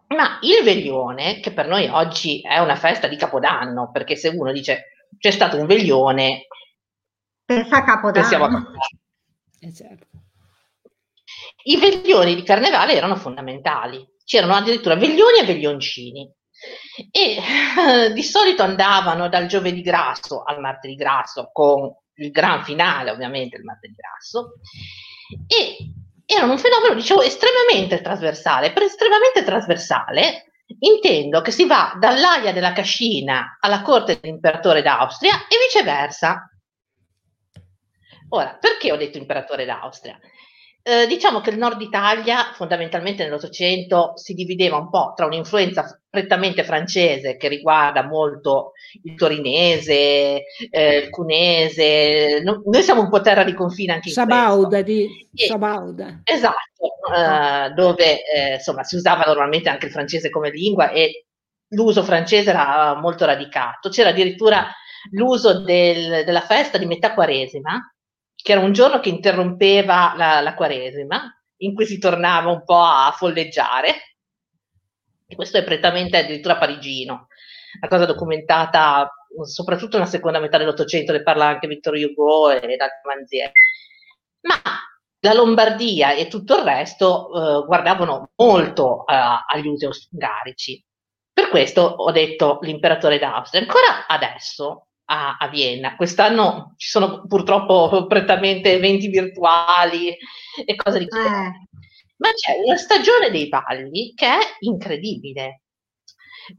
[0.07, 4.51] Ma il veglione, che per noi oggi è una festa di Capodanno, perché se uno
[4.51, 6.45] dice c'è stato un veglione,
[7.45, 8.11] pensa a Capodanno.
[8.11, 8.79] pensiamo a Capodanno.
[9.59, 10.07] Eh, certo.
[11.63, 16.31] I veglioni di carnevale erano fondamentali, c'erano addirittura veglioni e veglioncini
[17.11, 23.11] e eh, di solito andavano dal giovedì grasso al martedì grasso con il gran finale
[23.11, 24.53] ovviamente il martedì grasso
[25.47, 25.91] e
[26.25, 32.71] erano un fenomeno dicevo estremamente trasversale per estremamente trasversale intendo che si va dall'aia della
[32.71, 36.49] cascina alla corte dell'imperatore d'Austria e viceversa
[38.29, 40.19] ora perché ho detto imperatore d'Austria?
[40.87, 46.63] Eh, diciamo che il nord Italia, fondamentalmente nell'Ottocento, si divideva un po' tra un'influenza prettamente
[46.63, 52.39] francese che riguarda molto il torinese, eh, il cunese.
[52.43, 56.21] No, noi siamo un po' terra di confine anche in Sabauda, di e, Sabauda.
[56.23, 58.19] Esatto, eh, dove
[58.53, 61.25] insomma si usava normalmente anche il francese come lingua e
[61.69, 63.89] l'uso francese era molto radicato.
[63.89, 64.71] C'era addirittura
[65.13, 67.79] l'uso del, della festa di metà quaresima,
[68.45, 72.79] che era un giorno che interrompeva la, la, quaresima, in cui si tornava un po'
[72.79, 74.17] a folleggiare.
[75.25, 77.25] E questo è prettamente addirittura parigino,
[77.79, 83.01] una cosa documentata soprattutto nella seconda metà dell'Ottocento, ne parla anche Vittorio Hugo e Dante
[83.03, 83.51] Manzieri.
[84.41, 84.61] Ma
[85.21, 89.15] la Lombardia e tutto il resto eh, guardavano molto eh,
[89.53, 90.85] agli usi ungarici.
[91.33, 93.61] Per questo ho detto l'imperatore d'Austria.
[93.61, 95.95] Ancora adesso a, a, Vienna.
[95.95, 100.15] Quest'anno ci sono purtroppo prettamente eventi virtuali
[100.65, 101.27] e cose di questo.
[101.27, 101.51] Eh.
[102.17, 105.61] Ma c'è una stagione dei balli che è incredibile,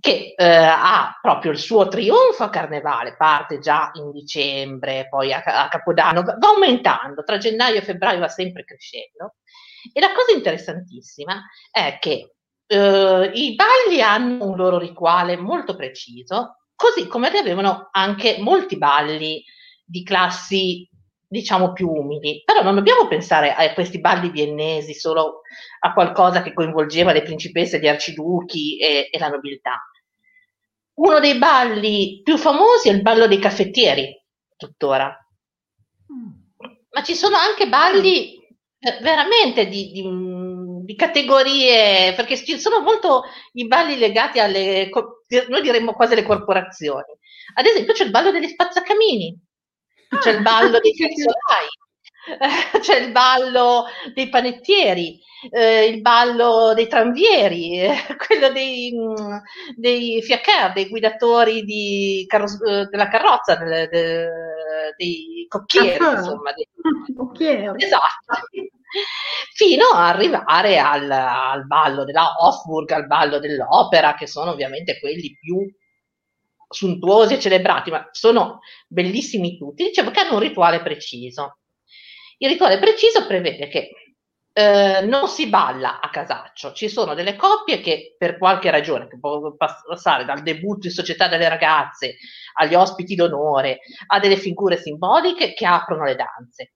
[0.01, 5.43] che eh, ha proprio il suo trionfo a carnevale, parte già in dicembre, poi a,
[5.43, 9.37] a Capodanno, va aumentando, tra gennaio e febbraio va sempre crescendo.
[9.93, 12.35] E la cosa interessantissima è che
[12.67, 19.43] eh, i balli hanno un loro rituale molto preciso, così come avevano anche molti balli
[19.85, 20.89] di classi
[21.29, 22.43] diciamo più umili.
[22.45, 25.41] Però non dobbiamo pensare a questi balli viennesi solo
[25.81, 29.81] a qualcosa che coinvolgeva le principesse, gli arciduchi e, e la nobiltà.
[30.95, 34.23] Uno dei balli più famosi è il ballo dei caffettieri,
[34.57, 35.15] tuttora.
[36.91, 38.37] Ma ci sono anche balli
[38.79, 40.03] eh, veramente di, di,
[40.87, 44.89] di, categorie, perché ci sono molto i balli legati alle,
[45.49, 47.13] noi diremmo quasi alle corporazioni.
[47.55, 49.39] Ad esempio c'è il ballo degli spazzacamini,
[50.11, 51.69] ah, c'è il ballo dei calzolai,
[52.81, 55.21] c'è il ballo dei panettieri,
[55.51, 57.95] eh, il ballo dei tranvieri, eh,
[58.27, 59.43] quello dei, mh,
[59.77, 64.29] dei fiacchers, dei guidatori di carro- della carrozza, de, de,
[64.97, 66.53] dei cocchieri, ah, insomma.
[66.53, 66.69] Dei,
[67.15, 67.85] cocchieri.
[67.85, 68.49] Esatto.
[69.55, 75.37] Fino ad arrivare al, al ballo della Hofburg, al ballo dell'opera, che sono ovviamente quelli
[75.41, 75.59] più
[76.69, 79.85] suntuosi e celebrati, ma sono bellissimi tutti.
[79.85, 81.59] Dicevo che hanno un rituale preciso.
[82.39, 83.91] Il rituale preciso prevede che
[84.59, 89.19] eh, non si balla a casaccio, ci sono delle coppie che per qualche ragione, che
[89.19, 92.17] può passare dal debutto in società delle ragazze
[92.55, 96.76] agli ospiti d'onore, a delle figure simboliche che aprono le danze.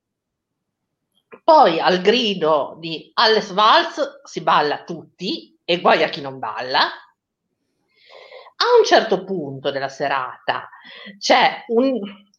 [1.45, 6.81] Poi al grido di Alles Waltz si balla tutti e guai a chi non balla.
[6.83, 10.69] a un certo punto della serata
[11.19, 11.93] c'è un,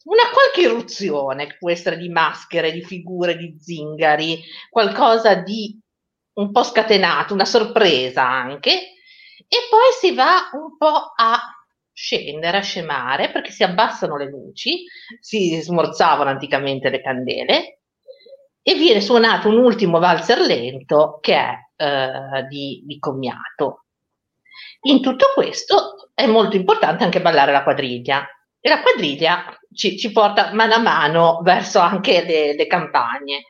[0.04, 5.80] una qualche irruzione, che può essere di maschere, di figure, di zingari, qualcosa di
[6.34, 11.40] un po' scatenato, una sorpresa anche, e poi si va un po' a
[11.92, 14.84] scendere, a scemare, perché si abbassano le luci,
[15.20, 17.81] si smorzavano anticamente le candele,
[18.62, 23.86] e viene suonato un ultimo valzer lento che è eh, di, di commiato.
[24.84, 28.28] In tutto questo è molto importante anche ballare la quadriglia.
[28.60, 33.46] E la quadriglia ci, ci porta mano a mano verso anche le, le campagne.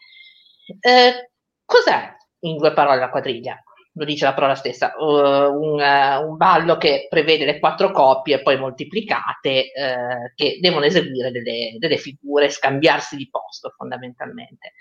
[0.80, 1.32] Eh,
[1.66, 3.62] cos'è in due parole la quadriglia?
[3.96, 8.42] Lo dice la parola stessa, uh, un, uh, un, ballo che prevede le quattro coppie
[8.42, 14.74] poi moltiplicate uh, che devono eseguire delle, delle figure, scambiarsi di posto fondamentalmente.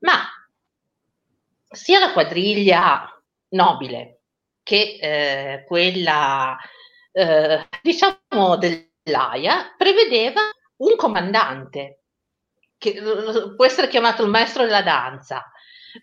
[0.00, 0.24] Ma
[1.68, 3.08] sia la quadriglia
[3.50, 4.22] nobile
[4.62, 6.56] che eh, quella
[7.10, 10.40] eh, diciamo dell'AIA prevedeva
[10.76, 12.04] un comandante
[12.78, 13.00] che
[13.56, 15.50] può essere chiamato il maestro della danza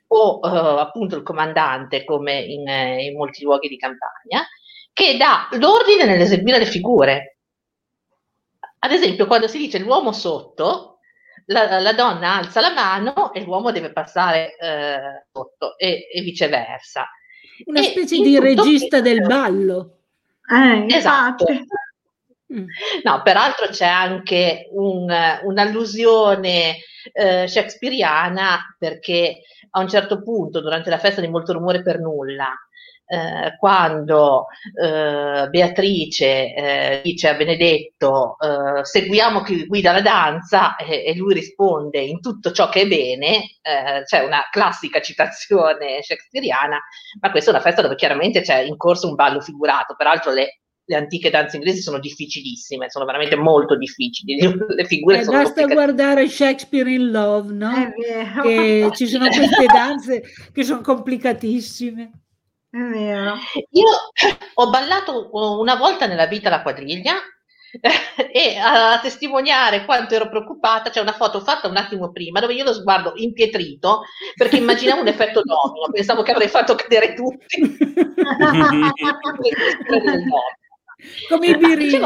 [0.07, 4.47] o eh, appunto il comandante come in, in molti luoghi di campagna
[4.93, 7.37] che dà l'ordine nell'eseguire le figure.
[8.79, 10.99] Ad esempio, quando si dice l'uomo sotto,
[11.45, 17.09] la, la, donna alza la mano e l'uomo deve passare eh, sotto e, e, viceversa.
[17.65, 19.99] Una specie di regista questo, del ballo.
[20.49, 21.45] Eh, esatto.
[22.51, 22.65] Mm.
[23.03, 25.07] No, peraltro c'è anche un,
[25.43, 26.77] un'allusione
[27.13, 32.53] eh, shakespeariana perché a un certo punto, durante la festa di Molto Rumore per Nulla,
[33.11, 34.45] eh, quando
[34.79, 41.99] eh, Beatrice eh, dice a Benedetto eh, seguiamo chi guida la danza e lui risponde
[42.01, 46.79] in tutto ciò che è bene, eh, c'è una classica citazione shakespeariana,
[47.19, 50.59] ma questa è una festa dove chiaramente c'è in corso un ballo figurato, peraltro le
[50.89, 54.39] le antiche danze inglesi sono difficilissime, sono veramente molto difficili.
[54.75, 57.93] Le figure eh, sono basta guardare Shakespeare in Love, no?
[58.41, 62.11] Che ci sono queste danze che sono complicatissime.
[62.71, 63.35] È vero.
[63.69, 63.87] Io
[64.55, 67.17] ho ballato una volta nella vita la quadriglia
[68.33, 72.63] e a testimoniare quanto ero preoccupata c'è una foto fatta un attimo prima dove io
[72.63, 74.01] lo sguardo impietrito
[74.35, 77.77] perché immaginavo un effetto domino pensavo che avrei fatto cadere tutti
[81.27, 81.99] come i birilli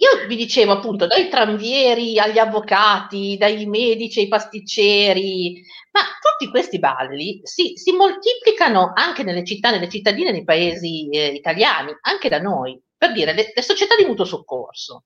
[0.00, 5.62] io vi dicevo appunto dai tranvieri agli avvocati, dai medici ai pasticceri,
[5.92, 11.32] ma tutti questi balli si, si moltiplicano anche nelle città, nelle cittadine dei paesi eh,
[11.32, 15.04] italiani, anche da noi, per dire le, le società di mutuo soccorso,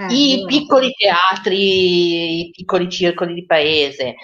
[0.00, 4.16] eh, i piccoli teatri, i piccoli circoli di paese,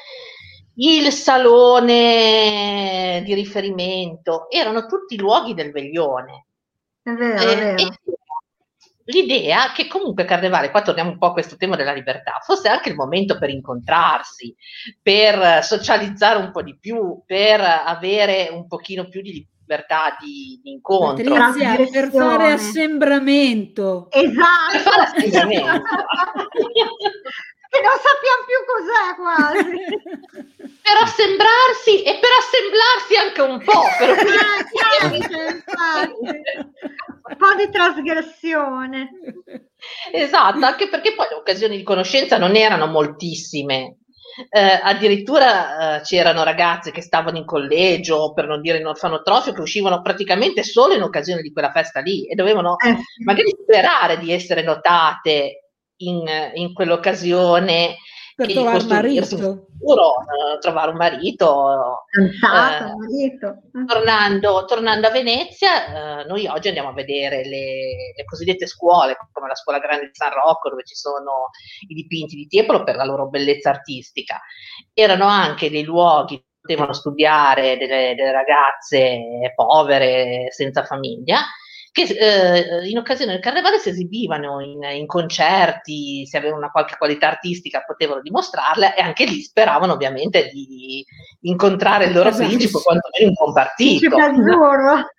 [0.80, 2.02] il salone
[3.24, 6.46] di riferimento, erano tutti luoghi del veglione.
[7.02, 7.92] È vero, eh, è vero.
[9.04, 12.90] L'idea che comunque Carnevale, qua torniamo un po' a questo tema della libertà, fosse anche
[12.90, 14.54] il momento per incontrarsi,
[15.02, 20.70] per socializzare un po' di più, per avere un pochino più di libertà di, di
[20.70, 21.24] incontro.
[21.28, 24.08] Patrizia, per fare assembramento.
[24.10, 24.70] Esatto.
[24.70, 25.82] Per fare assembramento.
[27.70, 29.78] che non sappiamo più cos'è quasi.
[30.82, 33.86] per assembrarsi e per assemblarsi anche un po'.
[33.96, 34.10] Per...
[35.78, 36.10] Ah,
[37.30, 39.10] un po' di trasgressione.
[40.12, 43.98] Esatto, anche perché poi le occasioni di conoscenza non erano moltissime.
[44.48, 49.60] Eh, addirittura eh, c'erano ragazze che stavano in collegio, per non dire in orfanotrofio, che
[49.60, 52.96] uscivano praticamente solo in occasione di quella festa lì e dovevano eh.
[53.24, 55.69] magari sperare di essere notate
[56.00, 56.24] in,
[56.54, 57.96] in quell'occasione
[58.40, 59.36] per trovare un marito.
[59.36, 62.04] Futuro, uh, trovare un marito.
[62.10, 63.60] Cantato, uh, marito.
[63.86, 69.48] Tornando, tornando, a Venezia, uh, noi oggi andiamo a vedere le, le, cosiddette scuole, come
[69.48, 71.50] la scuola grande di San Rocco, dove ci sono
[71.88, 74.40] i dipinti di Tiepolo per la loro bellezza artistica.
[74.94, 81.40] Erano anche dei luoghi dove potevano studiare delle, delle ragazze povere, senza famiglia,
[81.92, 86.96] che eh, in occasione del carnevale si esibivano in, in, concerti, se avevano una qualche
[86.96, 91.04] qualità artistica potevano dimostrarla e anche lì speravano ovviamente di
[91.42, 92.46] incontrare il loro esatto.
[92.46, 94.16] principe o quantomeno un compartito.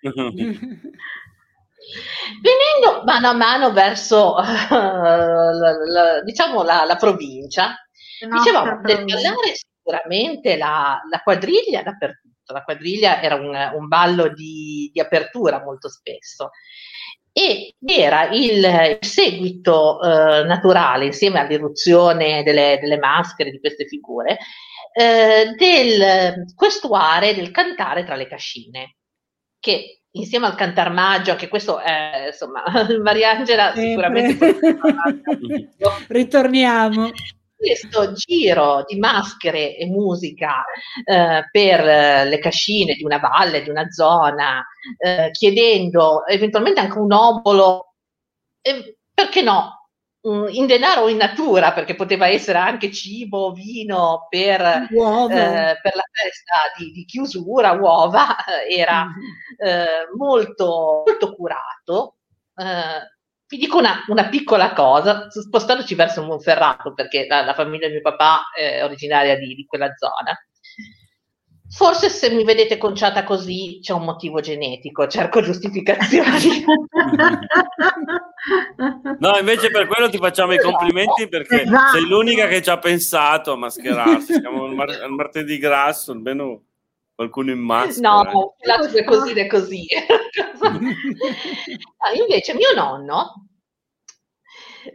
[2.40, 7.74] Venendo mano a mano verso uh, la, la, diciamo la, la provincia,
[8.18, 14.90] dicevamo del ballare sicuramente la, la quadriglia dappertutto la quadriglia era un, un ballo di,
[14.92, 16.50] di, apertura molto spesso.
[17.32, 24.36] E era il, il seguito eh, naturale, insieme all'irruzione delle, delle, maschere di queste figure,
[24.92, 28.96] eh, del questuare del cantare tra le cascine.
[29.58, 32.62] che insieme al cantarmaggio, anche questo è insomma,
[33.02, 34.58] Mariangela sicuramente
[36.08, 37.10] ritorniamo
[37.62, 40.64] questo giro di maschere e musica
[41.04, 44.66] eh, per le cascine di una valle, di una zona,
[44.98, 47.94] eh, chiedendo eventualmente anche un obolo,
[48.60, 49.76] eh, perché no?
[50.24, 54.86] in denaro o in natura, perché poteva essere anche cibo, vino per, eh,
[55.82, 58.36] per la festa di, di, chiusura, uova,
[58.70, 60.16] era mm.
[60.16, 62.16] molto, molto curato.
[63.52, 68.00] Vi dico una, una, piccola cosa, spostandoci verso Monferrato, perché la, la famiglia di mio
[68.00, 70.34] papà è originaria di, di, quella zona.
[71.68, 76.64] Forse se mi vedete conciata così c'è un motivo genetico, cerco giustificazioni.
[79.20, 81.98] no, invece per quello ti facciamo i complimenti perché esatto.
[81.98, 84.32] sei l'unica che ci ha pensato a mascherarsi.
[84.32, 86.68] Siamo al, mar- martedì grasso, almeno
[87.22, 88.22] qualcuno in maschera.
[88.22, 88.98] No, eh.
[88.98, 89.86] è così è così.
[92.18, 93.46] invece mio nonno,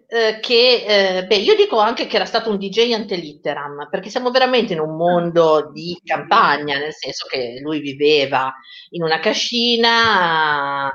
[0.08, 0.84] eh, che
[1.20, 4.80] eh, beh, io dico anche che era stato un DJ antelitteram, perché siamo veramente in
[4.80, 8.54] un mondo di campagna, nel senso che lui viveva
[8.90, 10.92] in una cascina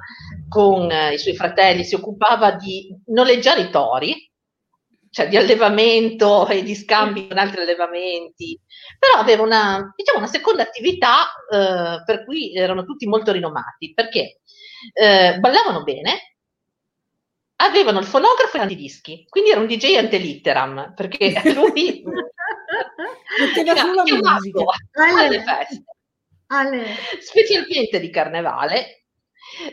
[0.48, 4.30] con i suoi fratelli, si occupava di noleggiare i tori,
[5.12, 8.58] cioè di allevamento e di scambi con altri allevamenti,
[8.98, 14.40] però aveva una, diciamo, una seconda attività eh, per cui erano tutti molto rinomati, perché
[14.94, 16.36] eh, ballavano bene,
[17.56, 22.02] avevano il fonografo e i dischi, quindi era un DJ antelitteram, perché lui
[23.38, 24.64] metteva sulla musica.
[24.92, 25.84] alle feste,
[26.46, 26.86] alle...
[27.20, 29.01] specialmente di carnevale,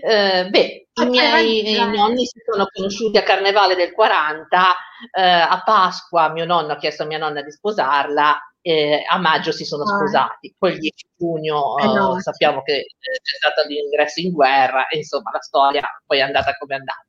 [0.02, 4.76] eh, beh, i miei i nonni si sono conosciuti a Carnevale del 40,
[5.12, 9.52] eh, a Pasqua mio nonno ha chiesto a mia nonna di sposarla, eh, a maggio
[9.52, 9.96] si sono ah.
[9.96, 12.20] sposati, poi il 10 giugno eh, no.
[12.20, 16.76] sappiamo che c'è stato l'ingresso in guerra, e insomma la storia poi è andata come
[16.76, 17.06] è andata.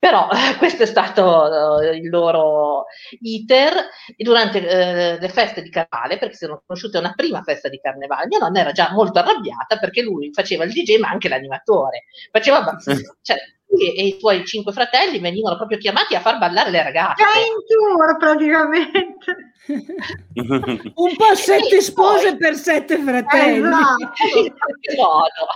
[0.00, 2.86] Però eh, questo è stato eh, il loro
[3.20, 3.74] iter
[4.16, 7.78] e durante eh, le feste di carnevale, perché si sono conosciute una prima festa di
[7.78, 12.04] carnevale, mia nonna era già molto arrabbiata perché lui faceva il DJ ma anche l'animatore.
[12.32, 12.76] Faceva,
[13.20, 13.36] cioè,
[13.68, 17.22] lui e i suoi cinque fratelli venivano proprio chiamati a far ballare le ragazze.
[17.22, 19.52] Già in tour praticamente.
[20.94, 23.68] Un po' sette poi, spose per sette fratelli.
[24.80, 25.46] Esatto.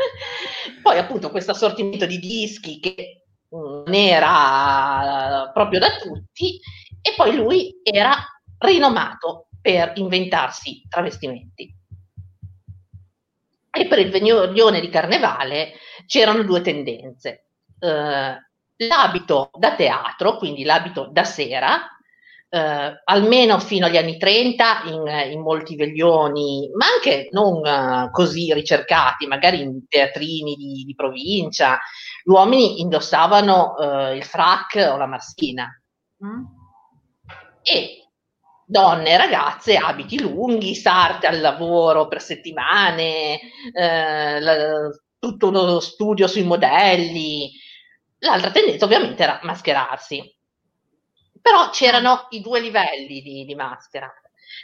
[0.82, 3.19] Poi appunto questo assortimento di dischi che
[3.50, 6.60] non era proprio da tutti
[7.02, 8.14] e poi lui era
[8.58, 11.74] rinomato per inventarsi travestimenti.
[13.72, 15.74] E per il veglione di carnevale
[16.06, 17.46] c'erano due tendenze.
[17.78, 18.36] Eh,
[18.86, 21.88] l'abito da teatro, quindi l'abito da sera,
[22.52, 28.52] eh, almeno fino agli anni 30 in, in molti veglioni, ma anche non uh, così
[28.52, 31.78] ricercati, magari in teatrini di, di provincia,
[32.24, 35.68] gli uomini indossavano uh, il frac o la maschina.
[36.24, 36.44] Mm.
[37.62, 38.00] E
[38.66, 43.40] donne e ragazze abiti lunghi, sarte al lavoro per settimane,
[43.72, 47.50] eh, la, tutto uno studio sui modelli.
[48.18, 50.38] L'altra tendenza ovviamente era mascherarsi.
[51.40, 54.12] Però c'erano i due livelli di, di maschera.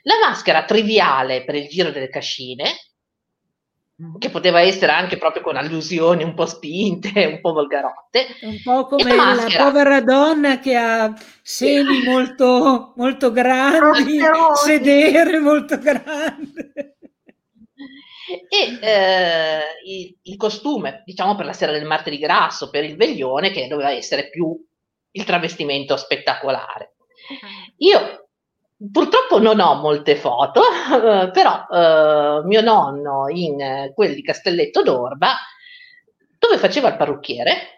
[0.03, 2.70] La maschera triviale per il giro delle cascine,
[4.03, 4.16] mm.
[4.18, 8.27] che poteva essere anche proprio con allusioni un po' spinte, un po' volgarotte.
[8.43, 14.18] Un po' come la, la povera donna che ha seni molto, molto grandi,
[14.55, 16.97] sedere molto grande.
[18.49, 23.53] E eh, il, il, costume, diciamo per la sera del martedì grasso, per il veglione,
[23.53, 24.57] che doveva essere più
[25.17, 26.97] il travestimento spettacolare.
[27.79, 28.29] Io
[28.93, 30.62] purtroppo non ho molte foto,
[31.33, 35.35] però eh, mio nonno in quel di Castelletto d'Orba,
[36.39, 37.77] dove faceva il parrucchiere,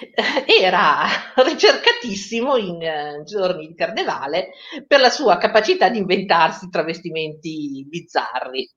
[0.60, 1.06] era
[1.36, 4.50] ricercatissimo in uh, giorni di carnevale
[4.86, 8.68] per la sua capacità di inventarsi travestimenti bizzarri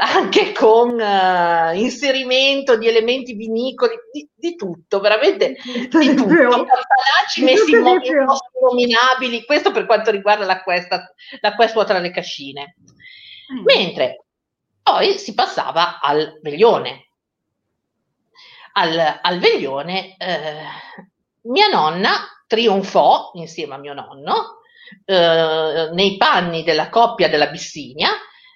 [0.00, 6.26] anche con uh, inserimento di elementi vinicoli, di, di tutto, veramente di tutto.
[6.26, 8.08] Palacci messi in modi
[8.60, 12.76] nominabili, questo per quanto riguarda l'acquesta, l'acquesto tra le cascine.
[13.52, 13.62] Mm.
[13.64, 14.24] Mentre
[14.82, 17.08] poi si passava al veglione.
[18.76, 20.64] Al, al veglione eh,
[21.42, 24.62] mia nonna trionfò insieme a mio nonno
[25.04, 28.10] eh, nei panni della coppia della Bissinia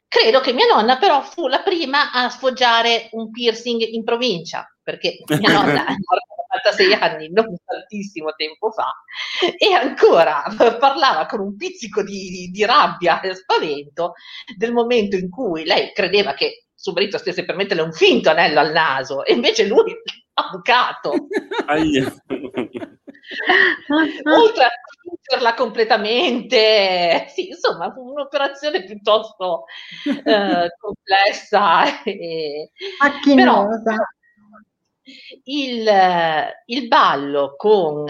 [0.08, 5.18] Credo che mia nonna però fu la prima a sfoggiare un piercing in provincia, perché
[5.26, 8.90] mia nonna è morta a 96 anni, non tantissimo tempo fa,
[9.58, 10.44] e ancora
[10.78, 14.14] parlava con un pizzico di, di rabbia e spavento
[14.56, 18.60] del momento in cui lei credeva che suo marito stesse per metterle un finto anello
[18.60, 19.92] al naso e invece lui
[20.34, 21.12] ha bucato.
[24.24, 24.70] Oltre a
[25.28, 29.64] chiuderla completamente, sì, insomma, fu un'operazione piuttosto
[30.24, 32.02] eh, complessa.
[32.02, 32.70] E,
[33.34, 33.66] però,
[35.44, 35.88] il,
[36.66, 38.06] il, ballo con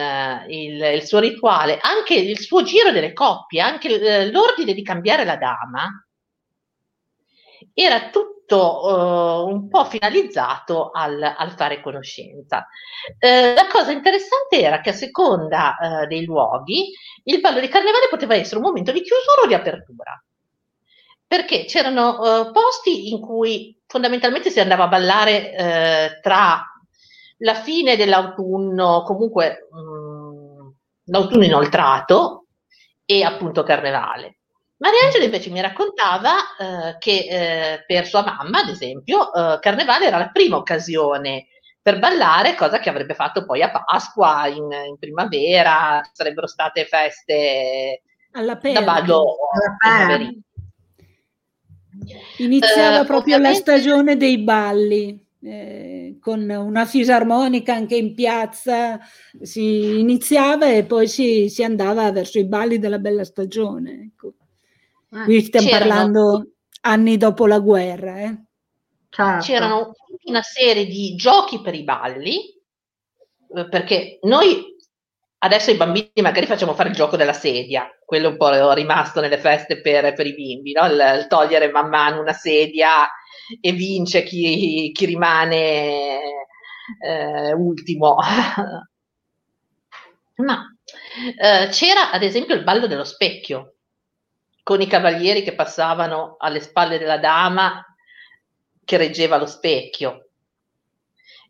[0.49, 5.37] il, il, suo rituale, anche il suo giro delle coppie, anche l'ordine di cambiare la
[5.37, 6.08] dama,
[7.81, 12.67] era tutto uh, un po' finalizzato al, al fare conoscenza.
[13.21, 16.91] Uh, la cosa interessante era che a seconda uh, dei luoghi
[17.25, 20.21] il ballo di carnevale poteva essere un momento di chiusura o di apertura,
[21.25, 26.65] perché c'erano posti in cui fondamentalmente si andava a ballare tra
[27.39, 30.69] la fine dell'autunno, comunque mh, mm,
[31.05, 32.47] l'autunno inoltrato
[33.05, 34.38] e appunto carnevale.
[34.79, 40.19] Mariangela invece mi raccontava eh, che eh, per sua mamma, ad esempio, eh, Carnevale era
[40.19, 41.49] la prima occasione
[41.83, 48.03] per ballare, cosa che avrebbe fatto poi a Pasqua, in, in primavera, sarebbero state feste
[48.31, 49.37] da ballo
[52.37, 53.71] Iniziava eh, proprio ovviamente...
[53.71, 55.27] la stagione dei balli.
[55.41, 58.99] Eh, con una fisarmonica anche in piazza
[59.41, 64.11] si iniziava e poi si, si andava verso i balli della bella stagione.
[64.13, 64.35] Ecco.
[65.11, 66.51] Eh, Qui stiamo c'erano, parlando
[66.83, 68.21] anni dopo la guerra.
[68.21, 68.43] Eh?
[69.09, 69.45] Certo.
[69.45, 69.93] C'erano
[70.25, 72.41] una serie di giochi per i balli,
[73.55, 74.77] eh, perché noi
[75.39, 79.39] adesso i bambini magari facciamo fare il gioco della sedia, quello un po' rimasto nelle
[79.39, 80.87] feste per, per i bimbi, no?
[80.87, 83.09] il, il, togliere man mano una sedia
[83.61, 86.21] e vince chi, chi rimane
[87.01, 88.17] eh, ultimo.
[90.37, 90.65] Ma
[91.41, 93.78] eh, c'era ad esempio il ballo dello specchio,
[94.69, 97.83] con i cavalieri che passavano alle spalle della dama
[98.85, 100.29] che reggeva lo specchio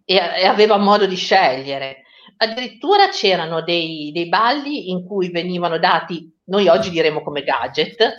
[0.05, 2.05] e, e aveva modo di scegliere.
[2.37, 8.15] Addirittura c'erano dei, dei, balli in cui venivano dati, noi oggi diremo come gadget,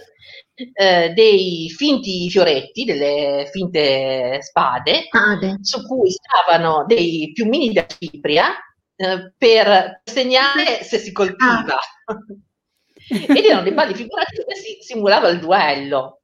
[0.53, 8.53] eh, dei finti fioretti, delle finte spade, spade, su cui stavano dei piumini da cipria
[8.97, 11.77] eh, per segnare se si colpiva.
[12.03, 12.17] Ah.
[13.37, 16.21] ed erano dei balli figurati dove si simulava il duello.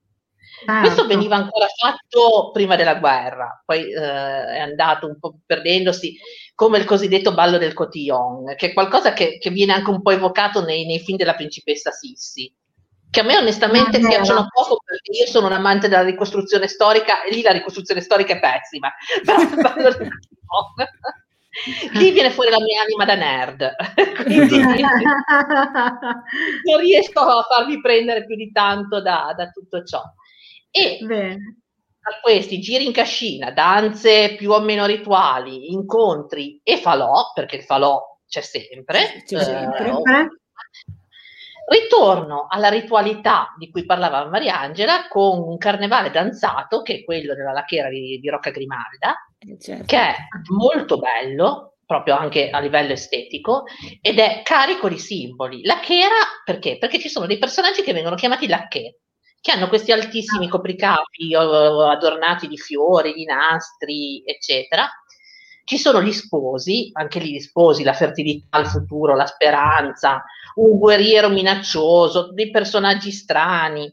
[0.67, 6.17] Ah, Questo veniva ancora fatto prima della guerra, poi eh, è andato un po' perdendosi
[6.55, 10.11] come il cosiddetto ballo del cotillon, che è qualcosa che, che viene anche un po'
[10.11, 12.51] evocato nei, nei, film della principessa Sissi,
[13.11, 17.23] che a me onestamente ah, piacciono poco perché io sono un amante della ricostruzione storica
[17.23, 18.91] e lì la ricostruzione storica è pessima,
[19.23, 21.24] però il ballo del cotillon
[21.93, 23.75] lì viene fuori la mia anima da nerd.
[24.23, 24.59] Quindi
[26.63, 30.01] non riesco a farmi prendere più di tanto da, da tutto ciò.
[30.69, 31.61] E Bene.
[32.01, 37.63] tra questi giri in cascina, danze più o meno rituali, incontri e falò, perché il
[37.63, 39.23] falò c'è sempre.
[39.25, 39.89] C'è sempre.
[39.89, 40.27] Eh,
[41.67, 47.53] Ritorno alla ritualità di cui parlava Mariangela con un carnevale danzato, che è quello della
[47.53, 49.85] lacchera di, di Rocca Grimalda, eh, certo.
[49.85, 50.15] che è
[50.49, 53.63] molto bello, proprio anche a livello estetico,
[54.01, 55.63] ed è carico di simboli.
[55.63, 56.77] Lacchera perché?
[56.77, 58.81] Perché ci sono dei personaggi che vengono chiamati lacchè,
[59.39, 60.49] che hanno questi altissimi ah.
[60.49, 64.89] copricapi adornati di fiori, di nastri, eccetera.
[65.63, 70.23] Ci sono gli sposi, anche lì gli sposi, la fertilità, il futuro, la speranza,
[70.55, 73.91] un guerriero minaccioso, dei personaggi strani.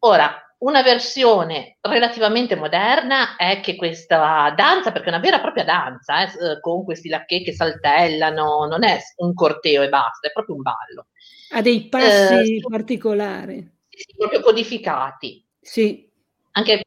[0.00, 5.64] Ora, una versione relativamente moderna è che questa danza, perché è una vera e propria
[5.64, 10.32] danza, eh, eh con questi lacchè che saltellano, non è un corteo e basta, è
[10.32, 11.06] proprio un ballo.
[11.50, 13.70] Ha dei passi eh, particolari.
[13.88, 15.44] Sì, proprio codificati.
[15.60, 16.08] Sì.
[16.52, 16.81] Anche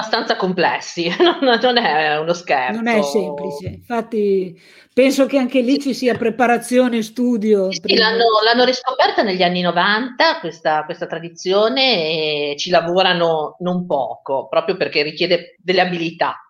[0.00, 1.08] abbastanza complessi,
[1.42, 2.80] non è uno scherzo.
[2.80, 4.58] Non è semplice, infatti
[4.92, 7.70] penso che anche lì ci sia preparazione, studio.
[7.70, 14.48] Sì, l'hanno, l'hanno, riscoperta negli anni 90 questa, questa tradizione e ci lavorano non poco,
[14.48, 16.49] proprio perché richiede delle abilità.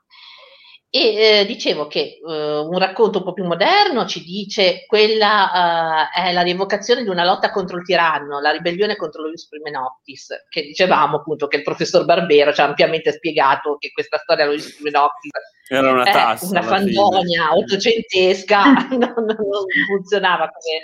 [0.93, 6.29] E eh, dicevo che eh, un racconto un po' più moderno ci dice quella eh,
[6.29, 9.71] è la rievocazione di una lotta contro il tiranno, la ribellione contro lo Ius Prime
[9.71, 14.45] Noctis, che dicevamo appunto che il professor Barbero ci ha ampiamente spiegato che questa storia
[14.45, 15.31] dello Ius Prime Noctis
[15.69, 20.81] era una tassa, una fandonia ottocentesca, non, non, funzionava come...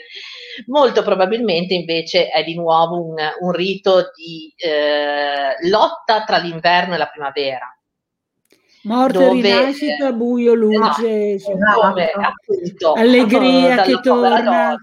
[0.67, 6.99] Molto probabilmente invece è di nuovo un, un rito di eh, lotta tra l'inverno e
[6.99, 7.76] la primavera
[8.87, 14.77] Morte, dove, rinascita, buio, luce, no, dove, appunto, allegria che torna.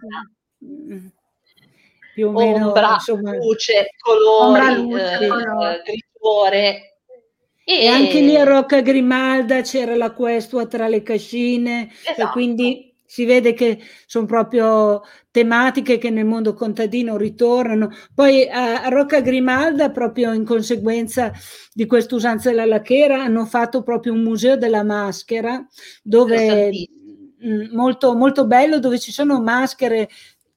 [2.14, 6.98] Più o meno, ombra, insomma, luce, colori, luce, eh, grigore.
[7.64, 12.22] E, e anche lì a Rocca Grimalda c'era la questua tra le cascine, esatto.
[12.22, 17.92] e quindi si vede che sono proprio tematiche che nel mondo contadino ritornano.
[18.12, 21.32] Poi a, a Rocca Grimalda, proprio in conseguenza
[21.72, 25.64] di questa usanza della lacchera, hanno fatto proprio un museo della maschera
[26.02, 26.72] dove
[27.72, 30.10] molto, molto bello dove ci sono maschere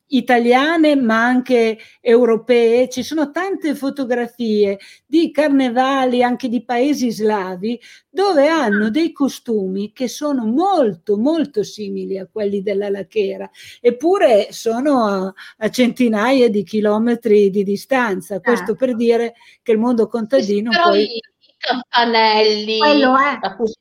[0.09, 8.49] italiane ma anche europee, ci sono tante fotografie di carnevali anche di paesi slavi dove
[8.49, 13.49] hanno dei costumi che sono molto molto simili a quelli della lachera
[13.81, 19.03] eppure sono a, a centinaia di chilometri di distanza questo per certo.
[19.03, 21.21] dire che il mondo contadino poi
[21.59, 22.79] campanelli,
[23.41, 23.73] appunto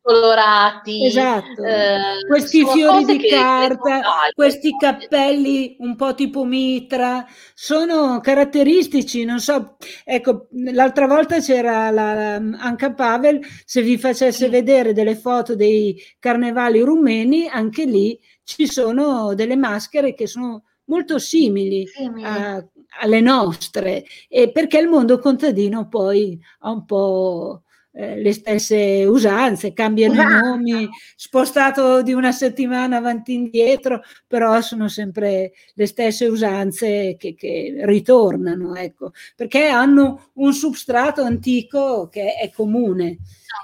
[0.00, 1.62] colorati, esatto.
[1.64, 4.00] eh, questi fiori di carta,
[4.34, 12.34] questi cappelli un po' tipo mitra, sono caratteristici, non so, ecco, l'altra volta c'era la,
[12.34, 14.50] Anca Pavel, se vi facesse sì.
[14.50, 21.18] vedere delle foto dei carnevali rumeni, anche lì ci sono delle maschere che sono molto
[21.18, 22.24] simili, simili.
[22.24, 22.64] A,
[23.00, 27.63] alle nostre, e perché il mondo contadino poi ha un po'
[27.96, 34.60] eh, le stesse usanze, cambiano i nomi, spostato di una settimana avanti e indietro, però
[34.62, 42.34] sono sempre le stesse usanze che, che ritornano, ecco, perché hanno un substrato antico che
[42.34, 43.18] è comune.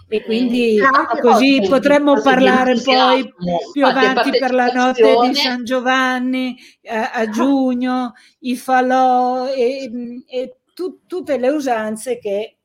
[0.06, 0.78] E quindi
[1.20, 3.28] così potremmo parlare poi
[3.72, 9.90] più avanti per la notte di San Giovanni a, eh, a giugno, i falò e,
[10.28, 12.59] e tu, tutte le usanze che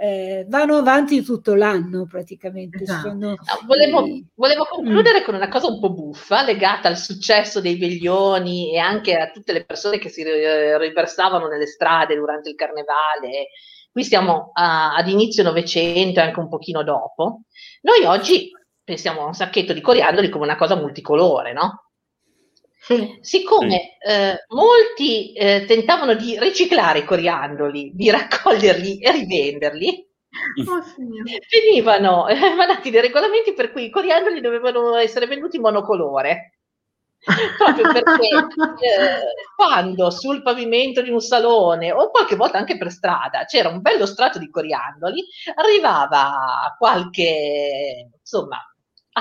[0.00, 2.82] eh, vanno avanti tutto l'anno praticamente.
[2.82, 3.08] Esatto.
[3.08, 3.36] Sono, no,
[3.66, 5.24] volevo, volevo, concludere mm.
[5.24, 9.52] con una cosa un po' buffa legata al successo dei veglioni e anche a tutte
[9.52, 13.48] le persone che si riversavano nelle strade durante il carnevale
[13.92, 17.42] Qui siamo a, ad inizio Novecento e anche un pochino dopo.
[17.82, 18.50] Noi oggi
[18.84, 21.89] pensiamo a un sacchetto di coriandoli come una cosa multicolore, no?
[22.90, 23.18] Sì.
[23.20, 24.10] Siccome sì.
[24.10, 30.08] Eh, molti eh, tentavano di riciclare i coriandoli, di raccoglierli e rivenderli,
[30.66, 30.82] oh,
[31.50, 36.54] venivano eh, mandati dei regolamenti per cui i coriandoli dovevano essere venduti in monocolore
[37.56, 38.28] proprio perché
[38.80, 39.20] eh,
[39.54, 44.06] quando sul pavimento di un salone o qualche volta anche per strada c'era un bello
[44.06, 45.22] strato di coriandoli,
[45.54, 48.56] arrivava qualche insomma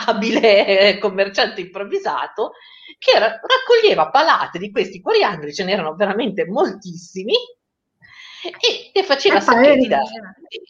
[0.06, 2.52] abile commerciante improvvisato
[2.98, 7.34] che raccoglieva palate di questi coriandoli, ce n'erano veramente moltissimi
[8.42, 10.02] e te faceva sapere da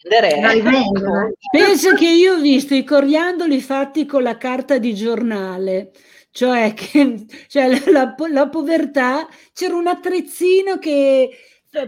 [0.02, 1.34] vendere.
[1.50, 5.92] Penso che io ho visto i coriandoli fatti con la carta di giornale
[6.32, 11.30] cioè che cioè la, la, povertà c'era un attrezzino che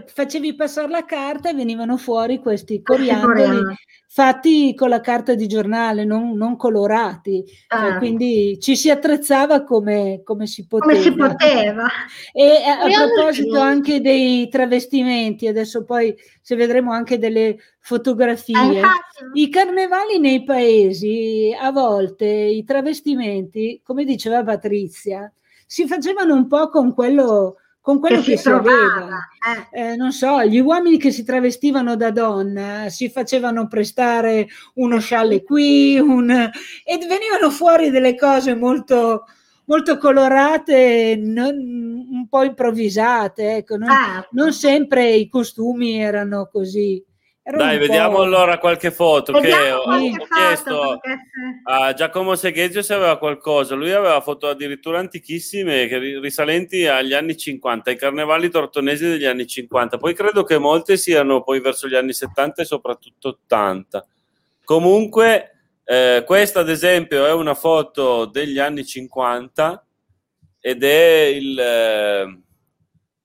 [0.05, 3.75] facevi passare la carta e venivano fuori questi coriandoli
[4.13, 7.89] fatti con la carta di giornale, non, non colorati, cioè, ah.
[7.89, 10.91] cioè, quindi ci si attrezzava come, come si poteva.
[10.91, 11.87] Come si poteva.
[12.31, 18.91] E a, a proposito anche dei travestimenti, adesso poi se vedremo anche delle fotografie, ah,
[19.33, 25.33] i carnevali nei paesi, a volte i travestimenti, come diceva Patrizia,
[25.65, 29.27] si facevano un po' con quello con quello che, che si, aveva.
[29.73, 29.91] Eh.
[29.91, 35.43] Eh, non so, gli uomini che si travestivano da donna si facevano prestare uno scialle
[35.43, 36.31] qui, un...
[36.31, 39.25] e venivano fuori delle cose molto,
[39.65, 41.57] molto colorate, non,
[42.09, 43.57] un po' improvvisate.
[43.57, 43.75] Ecco.
[43.75, 44.27] Non, ah.
[44.31, 47.03] non sempre i costumi erano così.
[47.45, 50.99] Dai, vediamo allora qualche foto vediamo che ho, ho chiesto
[51.65, 53.75] a Giacomo Seghezio se aveva qualcosa.
[53.75, 55.85] Lui aveva foto addirittura antichissime
[56.21, 59.97] risalenti agli anni 50, ai carnevali tortonesi degli anni 50.
[59.97, 64.07] Poi credo che molte siano poi verso gli anni 70 e soprattutto 80.
[64.63, 65.51] Comunque,
[65.83, 69.85] eh, questa ad esempio è una foto degli anni 50
[70.61, 71.59] ed è il...
[71.59, 72.37] Eh,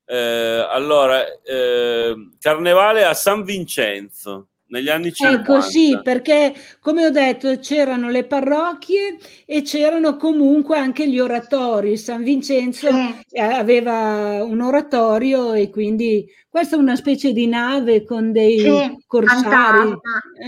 [0.09, 5.41] eh, allora, eh, Carnevale a San Vincenzo negli anni 50.
[5.41, 11.99] Ecco sì, perché come ho detto c'erano le parrocchie e c'erano comunque anche gli oratori.
[11.99, 13.39] San Vincenzo sì.
[13.39, 19.91] aveva un oratorio e quindi questa è una specie di nave con dei sì, corsari.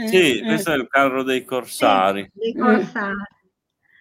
[0.05, 0.43] Eh, sì, eh.
[0.43, 2.31] questo è il carro dei corsari.
[2.33, 3.39] Sì, dei corsari.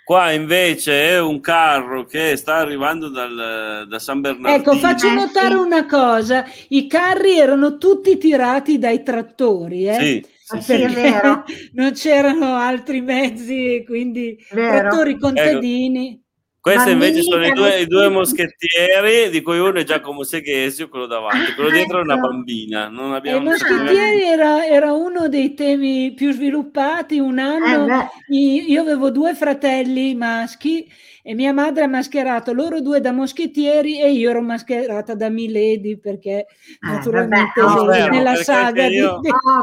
[0.09, 4.55] Qua invece è un carro che sta arrivando dal, da San Bernardino.
[4.55, 9.87] Ecco, faccio eh, notare una cosa: i carri erano tutti tirati dai trattori.
[9.87, 9.99] Eh?
[9.99, 10.25] Sì.
[10.47, 11.43] Ah, sì, è vero.
[11.73, 14.79] non c'erano altri mezzi, quindi vero.
[14.79, 16.13] trattori contadini.
[16.13, 16.28] Ecco.
[16.61, 21.05] Questi invece sono i due, i due, moschettieri, di cui uno è Giacomo Seghesio, quello
[21.05, 22.27] davanti, quello dietro è una ecco.
[22.27, 22.89] bambina.
[22.89, 27.17] Non abbiamo I moschettieri era, era, uno dei temi più sviluppati.
[27.17, 30.87] Un anno eh io avevo due fratelli maschi
[31.23, 35.97] e mia madre ha mascherato loro due da moschettieri e io ero mascherata da Milady
[35.97, 36.45] perché
[36.79, 38.99] ah, naturalmente vabbè, no, nella perché saga di...
[39.01, 39.19] un,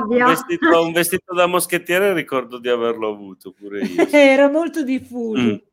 [0.09, 4.09] vestito, un, vestito, da moschettiere ricordo di averlo avuto pure io.
[4.11, 5.41] era molto diffuso.
[5.41, 5.66] Mm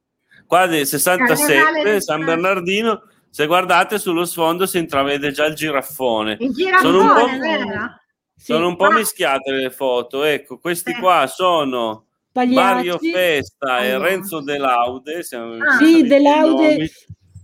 [0.53, 6.53] qua del 67 San Bernardino se guardate sullo sfondo si intravede già il giraffone, il
[6.53, 7.27] giraffone sono un po',
[8.37, 10.99] sono un po mischiate le foto ecco questi eh.
[10.99, 12.55] qua sono Pagliacci.
[12.55, 13.81] Mario Festa oh.
[13.81, 15.77] e Renzo De Laude siamo, ah.
[15.77, 16.91] sì De Laude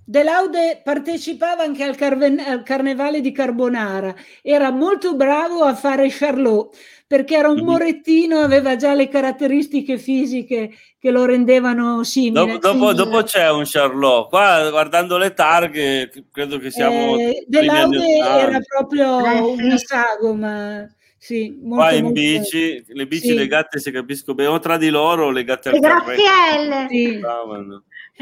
[0.05, 6.09] De Laude partecipava anche al, carven- al, Carnevale di Carbonara, era molto bravo a fare
[6.09, 6.75] Charlot
[7.09, 12.45] perché era un morettino, aveva già le caratteristiche fisiche che lo rendevano simile.
[12.45, 17.17] Dopo, dopo, dopo c'è un Charlot, qua guardando le targhe credo che siamo...
[17.17, 20.87] Eh, De Laude era proprio una sagoma.
[21.17, 22.21] Sì, molto, qua in molto...
[22.21, 23.33] bici, le bici sì.
[23.33, 26.85] legate, se capisco bene, o tra di loro legate al Grazielle.
[26.89, 27.19] Sì.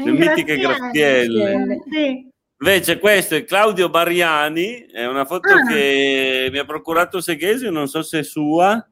[0.02, 1.78] Le mitiche grazielle.
[1.90, 2.27] Sì.
[2.60, 5.64] Invece questo è Claudio Bariani, è una foto ah.
[5.64, 8.84] che mi ha procurato Seghesio, non so se è sua,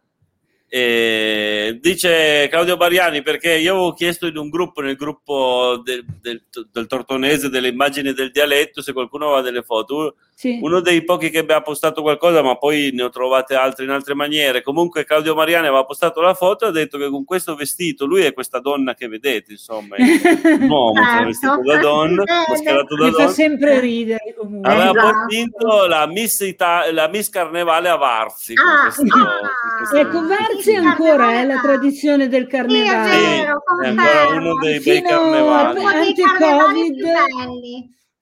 [0.69, 6.45] e dice Claudio Bariani perché io avevo chiesto in un gruppo, nel gruppo del, del,
[6.71, 10.15] del Tortonese, delle immagini del dialetto, se qualcuno aveva delle foto.
[10.39, 10.59] Sì.
[10.61, 14.13] Uno dei pochi che abbia postato qualcosa, ma poi ne ho trovate altre in altre
[14.13, 14.61] maniere.
[14.61, 18.21] Comunque Claudio Mariani aveva postato la foto e ha detto che con questo vestito, lui
[18.21, 21.25] è questa donna che vedete, insomma, un uomo certo.
[21.25, 23.27] vestito da donna, mascherato da Mi donna.
[23.27, 24.71] fa sempre ridere comunque.
[24.71, 25.27] Aveva esatto.
[25.27, 28.53] vinto la Miss, Ita- la Miss Carnevale a Varzi.
[28.57, 33.11] Ah, questo, ah, ecco, Varzi ancora è la tradizione del carnevale.
[33.11, 35.83] Sì, è, vero, è ancora uno dei bei carnevali.
[35.83, 37.05] Anti-Covid.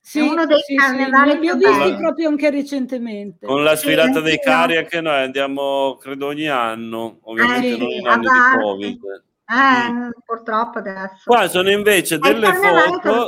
[0.07, 3.47] Sì, uno dei sì, carnevali sì, li ho visti proprio anche recentemente.
[3.47, 8.07] Con la sfilata dei carri anche noi andiamo, credo, ogni anno, ovviamente eh, non in
[8.07, 8.99] anni di Covid.
[9.47, 10.09] Eh, mm.
[10.23, 11.23] purtroppo adesso.
[11.25, 13.27] Qua sono invece delle foto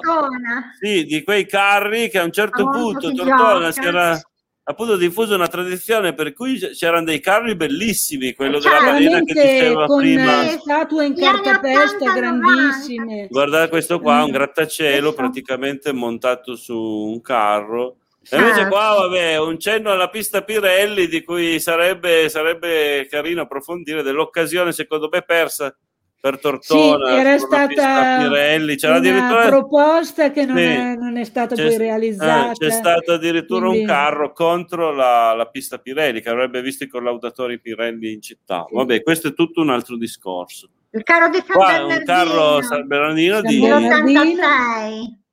[0.79, 4.21] sì, di quei carri che a un certo punto Tortona si era
[4.69, 9.85] appunto diffuso una tradizione per cui c'erano dei carri bellissimi, quello della balena che diceva
[9.85, 10.43] con prima.
[10.59, 13.27] statue in cartapesta grandissime.
[13.29, 17.97] Guardate questo qua, un grattacielo praticamente montato su un carro.
[18.29, 24.03] E invece qua, vabbè, un cenno alla pista Pirelli di cui sarebbe, sarebbe carino approfondire
[24.03, 25.73] dell'occasione, secondo me, persa
[26.19, 28.75] per Tortona, sì, era stata Pirelli.
[28.75, 30.63] C'era una proposta che non, sì.
[30.63, 32.51] è, non, è, stata c'è, poi realizzata.
[32.51, 33.81] Eh, c'è stato addirittura Quindi...
[33.81, 38.65] un carro contro la, la, pista Pirelli che avrebbe visto i collaudatori Pirelli in città.
[38.67, 38.75] Sì.
[38.75, 40.69] Vabbè, questo è tutto un altro discorso.
[40.91, 41.99] Il carro di San Qua, Bernardino.
[41.99, 43.59] Un carro San Bernardino San di...
[43.59, 44.21] Bernardino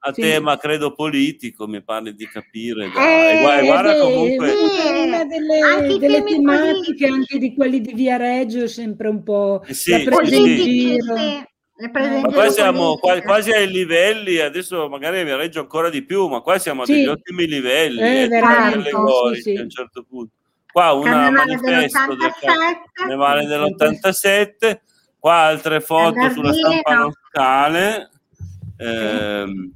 [0.06, 0.20] a sì.
[0.20, 2.86] tema credo politico mi pare di capire.
[2.86, 9.08] Eh, guarda eh, comunque sì, una delle, delle tematiche anche di quelli di Viareggio sempre
[9.08, 11.14] un po' eh, sì, la presa in giro
[11.76, 16.40] ma qua siamo quasi, quasi ai livelli, adesso magari a Viareggio ancora di più, ma
[16.40, 20.32] qua siamo a degli ottimi livelli, eh, eh, allegorici a un certo punto.
[20.70, 22.32] Qua una manifesto del
[22.92, 24.78] Carnevale dell'87,
[25.18, 28.10] qua altre foto sulla stampa locale.
[28.76, 29.72] Ehm,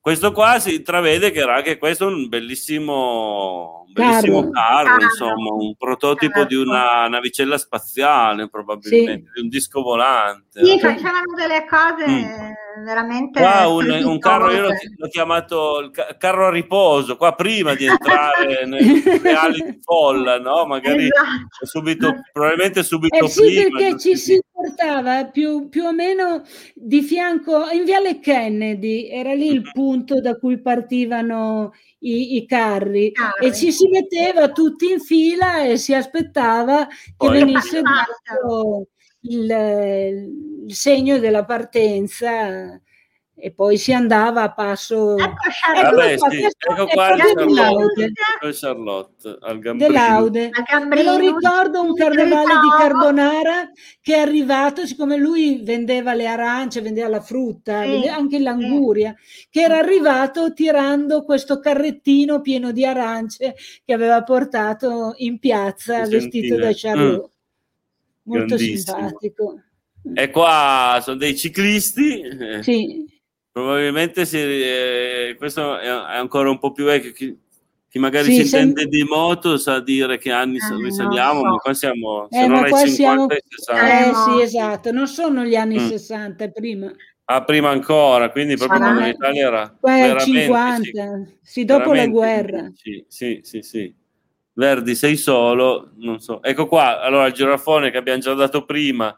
[0.00, 5.74] questo qua si intravede che era anche questo un bellissimo, bellissimo carro, carro, insomma, un
[5.76, 6.46] prototipo carro.
[6.46, 9.32] di una navicella spaziale, probabilmente, sì.
[9.34, 10.64] di un disco volante.
[10.64, 12.84] Sì, facevano delle cose mm.
[12.84, 13.40] veramente.
[13.40, 17.86] Qua un, un carro, io l'ho, l'ho, chiamato il carro a riposo, qua prima di
[17.86, 20.64] entrare nel reali di folla, no?
[20.66, 21.66] Magari esatto.
[21.66, 23.78] subito, probabilmente subito eh sì, prima.
[23.78, 26.42] perché ci si portava più, più, o meno
[26.74, 33.12] di fianco in Viale Kennedy, era lì il punto da cui partivano i, i carri.
[33.14, 38.88] Ah, e ci si metteva tutti in fila e si aspettava che Poi, venisse dato
[39.22, 39.50] il,
[40.66, 42.80] il segno della partenza
[43.40, 45.34] e poi si andava a passo ecco,
[45.72, 48.12] Vabbè, ecco, sì, ecco qua Charlotte,
[48.52, 50.50] Charlotte al Laude.
[50.88, 53.70] Me lo ricordo un carnevale di Carbonara
[54.00, 59.14] che è arrivato, siccome lui vendeva le arance, vendeva la frutta, sì, vendeva anche l'anguria,
[59.16, 59.46] sì.
[59.50, 66.56] che era arrivato tirando questo carrettino pieno di arance che aveva portato in piazza vestito
[66.56, 67.30] da Charlotte.
[68.28, 68.32] Mm.
[68.32, 69.62] Molto simpatico.
[70.14, 72.22] E qua sono dei ciclisti.
[72.62, 73.16] Sì
[73.52, 77.12] Probabilmente si, eh, questo è, ancora un po' più vecchio.
[77.12, 77.38] Chi,
[77.88, 81.52] chi magari sì, si intende sem- di moto sa dire che anni eh, risaliamo, no,
[81.52, 83.26] ma qua siamo, eh, se non ai 50 siamo...
[83.28, 84.10] 60.
[84.10, 85.88] Eh sì, esatto, non sono gli anni mm.
[85.88, 86.92] 60, prima.
[87.30, 92.70] Ah, prima ancora, quindi proprio quando l'Italia era Beh, 50, sì, sì dopo la guerra.
[92.74, 93.94] Sì, sì, sì, sì.
[94.54, 96.42] Verdi sei solo, non so.
[96.42, 99.16] Ecco qua, allora il girafone che abbiamo già dato prima,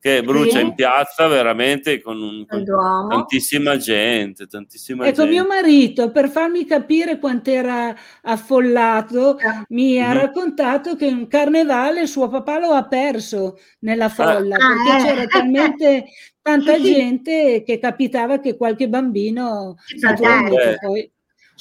[0.00, 0.64] che brucia sì.
[0.64, 2.64] in piazza veramente con, un, con
[3.08, 5.30] tantissima gente, tantissima ecco, gente.
[5.30, 9.62] mio marito, per farmi capire quanto era affollato, ah.
[9.68, 10.20] mi ha mhm.
[10.20, 14.68] raccontato che un carnevale suo papà lo ha perso nella folla, ah.
[14.68, 16.06] perché ah, c'era talmente
[16.40, 21.12] tanta sì, gente che capitava che qualche bambino naturalmente poi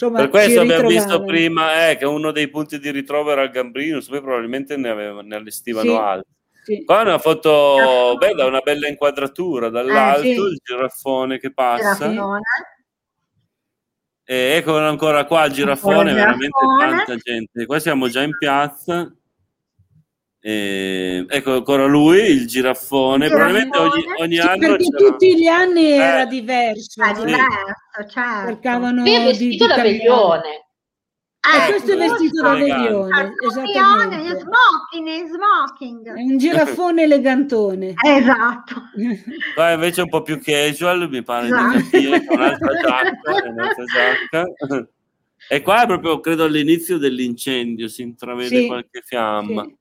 [0.02, 3.50] Insomma, per questo abbiamo visto prima eh, che uno dei punti di ritrovo era il
[3.50, 6.32] Gambrino, poi probabilmente ne, aveva, ne allestivano sì, altri.
[6.70, 6.84] Sì.
[6.86, 10.40] Qua una foto bella, una bella inquadratura dall'alto, eh, sì.
[10.40, 12.14] il girafone che passa.
[14.24, 17.66] E ecco ancora qua il girafone, veramente tanta gente.
[17.66, 19.12] Qua siamo già in piazza.
[20.42, 23.26] E, ecco ancora lui, il girafone.
[23.26, 24.68] Il Probabilmente ogni, ogni sì, anno.
[24.68, 27.04] Perché tutti gli anni eh, era diverso.
[27.04, 28.46] È diverso, certo.
[28.46, 30.68] Cercavano è vestito da veglione.
[31.42, 34.46] Ah, e questo è vestito da veglione, esattamente.
[35.00, 36.16] Smoking, smoking.
[36.16, 37.94] È un girafone elegantone.
[38.06, 38.82] Esatto.
[39.56, 41.78] Qua invece è un po' più casual, mi pare esatto.
[41.78, 44.90] di capire, con un'altra giacca, un'altra giacca.
[45.52, 49.64] E qua è proprio, credo, all'inizio dell'incendio, si intravede sì, qualche fiamma.
[49.64, 49.78] Sì.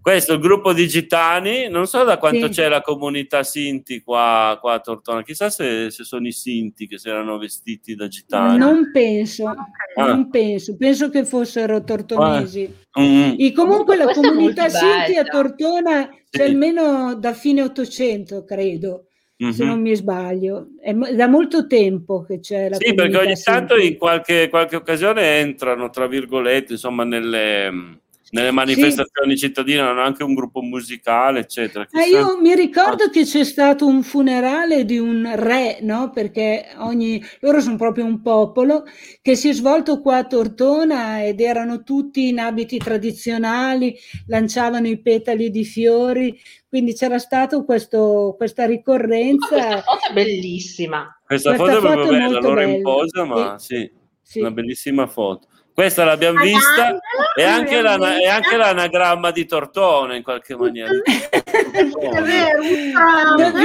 [0.00, 2.52] Questo è il gruppo di gitani, non so da quanto sì.
[2.52, 6.96] c'è la comunità Sinti qua, qua, a Tortona, chissà se, se, sono i Sinti che
[6.96, 8.56] si erano vestiti da gitani.
[8.56, 10.06] Non penso, ah.
[10.06, 12.72] non penso, penso che fossero tortonesi.
[12.92, 13.02] Ah.
[13.02, 13.34] Mm.
[13.38, 16.38] E comunque la comunità Sinti a Tortona sì.
[16.38, 19.06] c'è almeno da fine 800, credo.
[19.42, 19.52] Mm-hmm.
[19.52, 20.68] se non mi sbaglio.
[20.80, 25.40] È da molto tempo che c'è la Sì, perché ogni tanto in qualche, qualche, occasione
[25.40, 27.98] entrano, tra virgolette, insomma, nelle,
[28.34, 29.46] nelle manifestazioni sì.
[29.46, 31.86] cittadine hanno anche un gruppo musicale, eccetera.
[31.92, 33.10] Eh, io mi ricordo ah.
[33.10, 36.10] che c'è stato un funerale di un re, no?
[36.10, 38.82] Perché ogni, loro sono proprio un popolo
[39.22, 45.00] che si è svolto qua a Tortona ed erano tutti in abiti tradizionali, lanciavano i
[45.00, 46.36] petali di fiori,
[46.68, 49.46] quindi c'era stata questa ricorrenza.
[49.46, 51.20] questa foto è bellissima.
[51.24, 52.72] Questa, questa foto, è proprio bella, loro bella.
[52.72, 55.46] in posa, ma sì, sì, sì, una bellissima foto.
[55.74, 56.96] Questa l'abbiamo vista
[57.36, 60.92] e anche, la, e anche l'anagramma di Tortone in qualche maniera.
[60.92, 61.02] Vi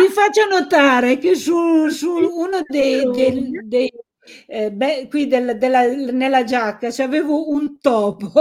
[0.09, 3.93] faccio notare che su, su uno dei, dei, dei
[4.47, 8.31] eh, beh, qui del, della, nella giacca c'avevo un topo.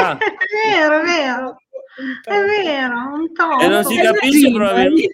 [0.00, 0.18] Ah.
[0.18, 1.56] È vero, è vero.
[2.22, 3.60] È vero, un topo.
[3.60, 5.12] E non si capisce probabilmente.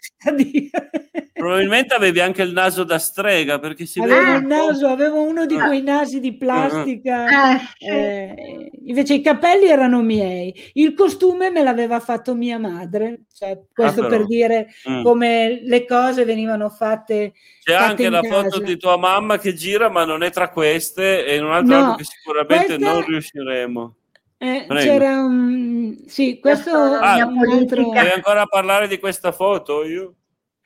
[1.34, 5.44] probabilmente avevi anche il naso da strega perché si avevo vede il naso, avevo uno
[5.44, 7.58] di quei nasi di plastica.
[7.78, 13.24] Eh, eh, invece i capelli erano miei, il costume me l'aveva fatto mia madre.
[13.32, 15.02] Cioè, questo ah, per dire mm.
[15.02, 17.32] come le cose venivano fatte.
[17.62, 18.42] C'è fatte anche la casa.
[18.42, 21.78] foto di tua mamma che gira, ma non è tra queste, e in un altro
[21.78, 22.92] no, che sicuramente questa...
[22.92, 23.94] non riusciremo.
[24.42, 25.98] Eh, c'era un...
[26.06, 27.90] Sì, questo ah, è un altro...
[27.90, 30.14] Ancora parlare di questa foto io?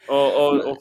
[0.07, 0.79] O, o, o...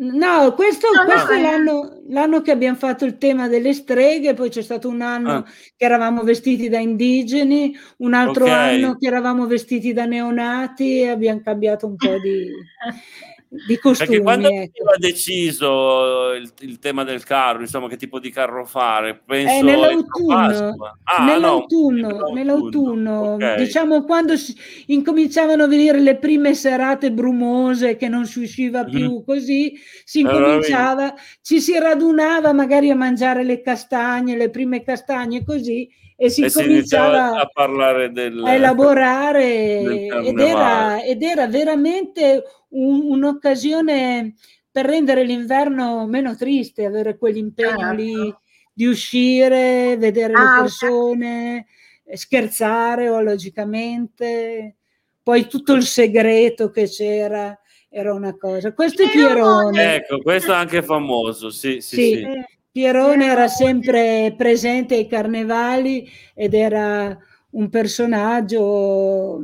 [0.00, 1.38] No, questo, no, questo no.
[1.38, 5.30] è l'anno, l'anno, che abbiamo fatto il tema delle streghe, poi c'è stato un anno
[5.30, 5.44] ah.
[5.76, 8.82] che eravamo vestiti da indigeni, un altro okay.
[8.82, 12.50] anno che eravamo vestiti da neonati e abbiamo cambiato un po' di...
[13.48, 14.08] di costumi.
[14.08, 14.94] Perché quando ecco.
[14.98, 19.20] deciso il, il, tema del carro, insomma, che tipo di carro fare?
[19.24, 23.56] Penso eh, nell'autunno, ah, nell'autunno, no, nell'autunno, okay.
[23.56, 24.54] diciamo quando si,
[24.86, 28.90] incominciavano a venire le prime serate brumose che non si usciva mhm.
[28.90, 29.24] più mm.
[29.24, 35.88] così, si incominciava, ci si radunava magari a mangiare le castagne, le prime castagne così
[36.20, 39.78] e si e cominciava si a parlare del, a elaborare
[40.26, 44.34] ed era, ed era veramente un, un'occasione
[44.68, 47.94] per rendere l'inverno meno triste, avere quell'impegno certo.
[47.94, 48.34] lì
[48.72, 51.66] di uscire, vedere ah, le persone,
[52.12, 54.74] scherzare o logicamente,
[55.22, 57.56] poi tutto il segreto che c'era
[57.88, 58.72] era una cosa.
[58.74, 59.94] Questo è Pierone.
[59.94, 62.14] Ecco, questo è anche famoso, sì, sì, sì.
[62.16, 62.57] sì.
[62.70, 67.16] Pierone era sempre presente ai carnevali ed era
[67.50, 69.40] un personaggio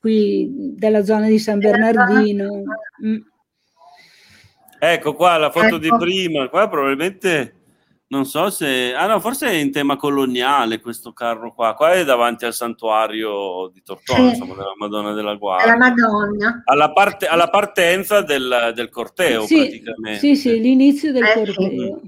[0.00, 2.62] qui della zona di San Bernardino.
[3.04, 3.16] Mm.
[4.78, 5.78] Ecco qua la foto ecco.
[5.78, 7.54] di prima, qua probabilmente
[8.14, 8.94] non so se...
[8.94, 11.74] Ah no, forse è in tema coloniale questo carro qua.
[11.74, 14.28] Qua è davanti al santuario di Tortona, sì.
[14.28, 15.72] insomma, della Madonna della Guardia.
[15.72, 16.62] La Madonna.
[16.64, 20.18] Alla, parte, alla partenza del, del corteo, sì, praticamente.
[20.18, 22.00] Sì, sì, l'inizio del eh, corteo.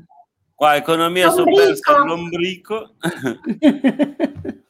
[0.57, 2.95] Qua economia sommersa all'ombrico.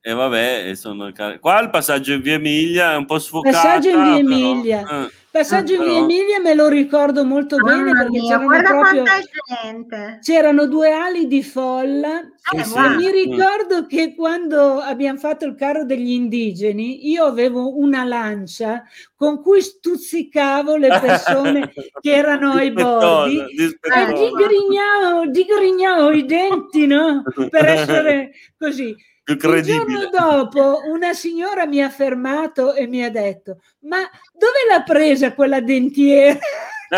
[0.00, 1.12] E vabbè, sono...
[1.38, 3.54] qua il passaggio in via Emilia è un po' sfocato.
[3.54, 4.82] Passaggio in via Emilia.
[4.82, 5.10] Però, eh.
[5.30, 8.62] Passaggio Ah, in via però- Emilia me lo ricordo molto bene Mamma perché mia, c'erano
[8.62, 9.04] proprio
[10.22, 12.20] c'erano due ali di folla
[12.56, 12.74] Eh, sì.
[12.78, 18.82] e mi ricordo che quando abbiamo fatto il carro degli indigeni io avevo una lancia
[19.14, 24.12] con cui stuzzicavo le persone che erano ai bordi e Dispettosa.
[24.12, 27.22] digrignavo, digrignavo i denti, no?
[27.50, 28.96] Per essere così.
[29.28, 30.08] Più Il giorno credibile.
[30.10, 33.98] dopo una signora mi ha fermato e mi ha detto: Ma
[34.32, 36.38] dove l'ha presa quella dentiera?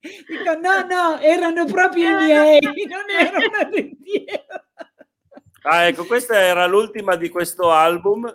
[0.00, 4.64] Dico: No, no, erano proprio i miei, non era una dentiera.
[5.64, 8.34] Ah, ecco, questa era l'ultima di questo album.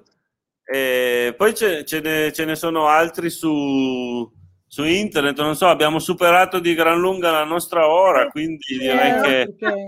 [0.63, 4.29] E poi ce, ce ne, ce ne sono altri su,
[4.67, 5.39] su internet.
[5.39, 9.87] Non so, abbiamo superato di gran lunga la nostra ora, quindi direi Eh, che perché-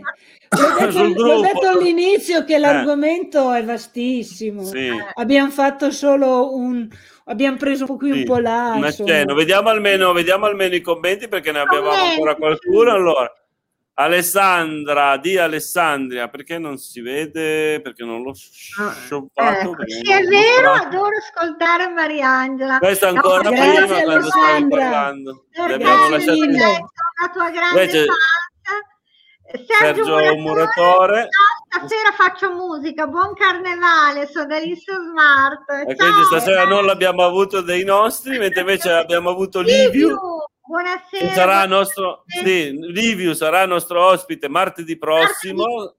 [0.49, 4.63] L'ho detto, l'ho detto all'inizio che l'argomento è vastissimo.
[4.63, 6.87] sì, Abbiamo fatto solo un.
[7.25, 8.75] Abbiamo preso un po' qui, sì, un po' là.
[9.35, 12.91] Vediamo almeno, vediamo almeno i commenti perché ne abbiamo ancora qualcuno.
[12.91, 13.31] Allora,
[13.99, 17.81] Alessandra di Alessandria, perché non si vede?
[17.81, 19.71] Perché non l'ho scioppato?
[19.71, 22.77] Ecco, sì, è vero, adoro ascoltare Mariangela.
[22.77, 25.45] Questo No, ancora grazie, prima quando stavi parlando.
[25.57, 28.15] Abbiamo sei la tua grande Invece- fan.
[29.65, 31.27] Sergio, Sergio Muratore.
[31.67, 35.69] Stasera faccio musica, buon carnevale, sodalizio smart.
[35.87, 36.07] E Ciao.
[36.07, 40.15] quindi stasera non l'abbiamo avuto dei nostri, mentre invece abbiamo avuto Liviu.
[40.69, 41.33] Buonasera.
[41.33, 45.95] sarà nostro, sì, Liviu sarà nostro ospite martedì prossimo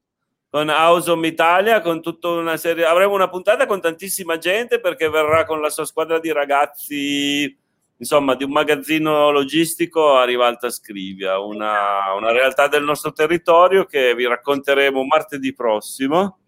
[0.49, 2.85] con Ausom Italia, con tutta una serie.
[2.85, 7.59] Avremo una puntata con tantissima gente perché verrà con la sua squadra di ragazzi,
[7.97, 14.15] insomma, di un magazzino logistico a Rivalta Scrivia, una, una realtà del nostro territorio che
[14.15, 16.39] vi racconteremo martedì prossimo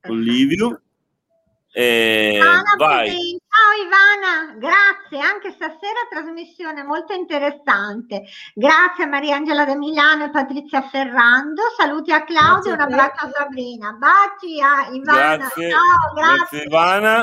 [0.00, 0.80] con Liviu.
[1.78, 3.08] E Ivana vai.
[3.10, 8.22] Ciao Ivana, grazie, anche stasera trasmissione molto interessante.
[8.54, 12.82] Grazie a Mariangela da Milano e Patrizia Ferrando, saluti a Claudio e un Grazie te.
[12.82, 13.92] abbraccio a Sabrina.
[13.92, 16.62] Baci a Ivana, Grazie, ciao, grazie grazie.
[16.64, 17.22] Ivana.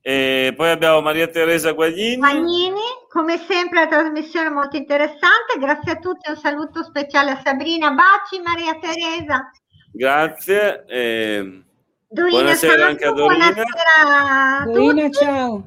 [0.00, 2.16] E poi abbiamo Maria Teresa Guaglini.
[2.16, 7.90] Magnini, come sempre la trasmissione molto interessante, grazie a tutti, un saluto speciale a Sabrina,
[7.90, 9.50] baci Maria Teresa.
[9.92, 10.84] Grazie.
[10.88, 11.60] e
[12.08, 13.52] Dorina, Buonasera anche a Dorina.
[13.52, 15.64] Buonasera a Dorina, ciao.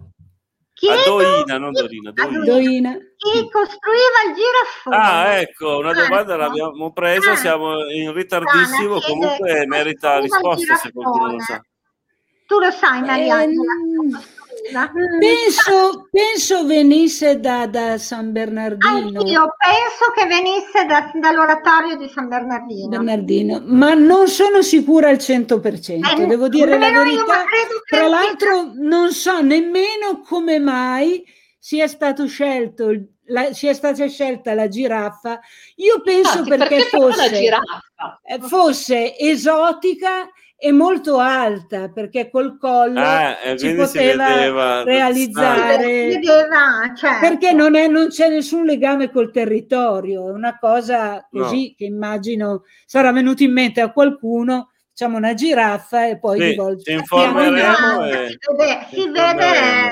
[0.73, 2.45] Chi A è Doina, non Dorina, A Doina.
[2.45, 2.91] Doina.
[3.17, 4.95] Chi costruiva il girafone?
[4.95, 7.35] Ah, ecco, una domanda l'abbiamo presa, Ah.
[7.35, 11.61] siamo in ritardissimo, comunque merita risposta se qualcuno lo sa.
[12.47, 14.23] Tu lo sai, Mariangela, Ehm,
[15.19, 19.19] Penso, penso venisse da, da San Bernardino.
[19.19, 22.87] Anch'io penso che venisse da- dall'oratorio di San Bernardino.
[22.89, 27.43] Bernardino, ma non sono sicura al 100%, Eh, devo dire la verità.
[27.87, 31.23] Tra l'altro non so nemmeno come mai
[31.57, 32.91] sia stato scelto
[33.31, 35.39] la- sia stata scelta la giraffa.
[35.75, 37.39] Io penso Infatti, perché, perché fosse,
[38.23, 40.27] eh, fosse esotica
[40.61, 45.83] e molto alta, perché col collo Ah, e si quindi si poteva vedeva- realizzare.
[45.83, 47.19] Si vedeva, certo.
[47.21, 52.63] perché non, è, non c'è nessun legame col territorio, è una cosa così che immagino
[52.85, 58.27] sarà venuto in mente a qualcuno, facciamo una giraffa e poi Sì, ci informeremo e-
[58.91, 59.89] si vede, vede.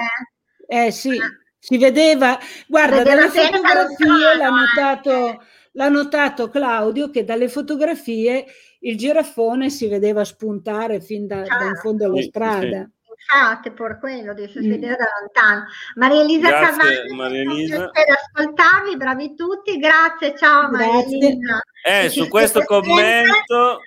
[0.68, 1.18] Eh sì,
[1.58, 2.38] si vedeva,
[2.68, 5.40] guarda, Vedeva dalle fotografie l'ha notato, eh.
[5.78, 8.46] L'ha notato Claudio che dalle fotografie
[8.82, 12.90] il girafone si vedeva spuntare fin da, da in fondo alla Sì, sì, strada.
[13.30, 14.82] Infatti, per quello si Mm.
[14.82, 15.66] da lontano.
[15.96, 17.90] Maria Elisa Cavalli, Maria Elisa.
[17.90, 21.04] piacere ascoltarvi, bravi tutti, grazie, ciao Maria.
[21.04, 21.62] Elisa.
[21.84, 23.82] Eh, su questo commento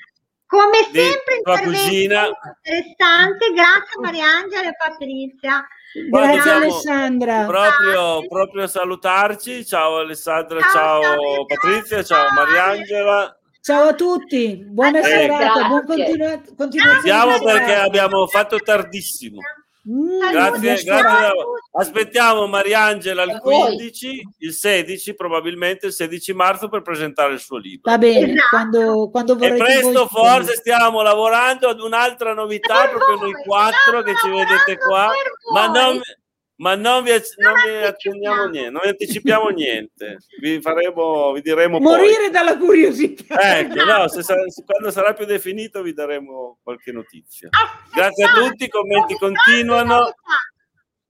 [0.47, 2.23] Come di sempre, tua interventi cugina.
[2.23, 5.67] molto interessanti, grazie Mariangela e Patrizia.
[5.93, 7.45] Grazie dobbiamo Alessandra.
[7.47, 9.65] proprio, proprio salutarci.
[9.67, 12.33] Ciao Alessandra, Ciao, ciao, ciao, Patrizia, ciao.
[12.33, 13.35] Mariangela.
[13.63, 16.05] Ciao a tutti, buona Eh, serata, buon grazie.
[16.05, 17.01] continua- continuazione.
[17.03, 19.41] Siamo di perché abbiamo fatto tardissimo.
[19.89, 21.33] Mm, Grazie, grazie.
[21.73, 23.77] Aspettiamo Mariangela il A voi.
[23.77, 27.91] 15, il 16, probabilmente il 16 marzo per presentare il suo libro.
[27.91, 28.47] Va bene, Esatto.
[28.51, 33.31] quando, quando E vorrete presto voi- forse stiamo lavorando ad un'altra novità, Per proprio voi,
[33.33, 35.11] noi quattro stiamo che ci vedete qua,
[35.55, 36.01] ma non,
[36.61, 37.87] ma non vi, non vi anticipiamo.
[37.87, 43.35] accendiamo niente, non vi anticipiamo niente, vi faremo, vi diremo morire dalla curiosità.
[43.35, 43.45] poi.
[43.45, 47.49] Ecco, no, se sarà- se- quando sarà più definito vi daremo qualche notizia.
[47.51, 50.15] Ah, Grazie a tutti, i commenti continuano.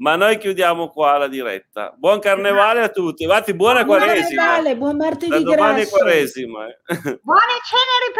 [0.00, 1.92] Ma noi chiudiamo qua la diretta.
[1.94, 3.24] Buon carnevale a tutti.
[3.24, 4.62] Infatti, buona Buon quaresima.
[4.74, 5.96] Buon Da martedì domani è grasso.
[5.98, 6.66] quaresima.
[6.68, 6.78] eh.
[7.22, 8.18] Buone ceneri per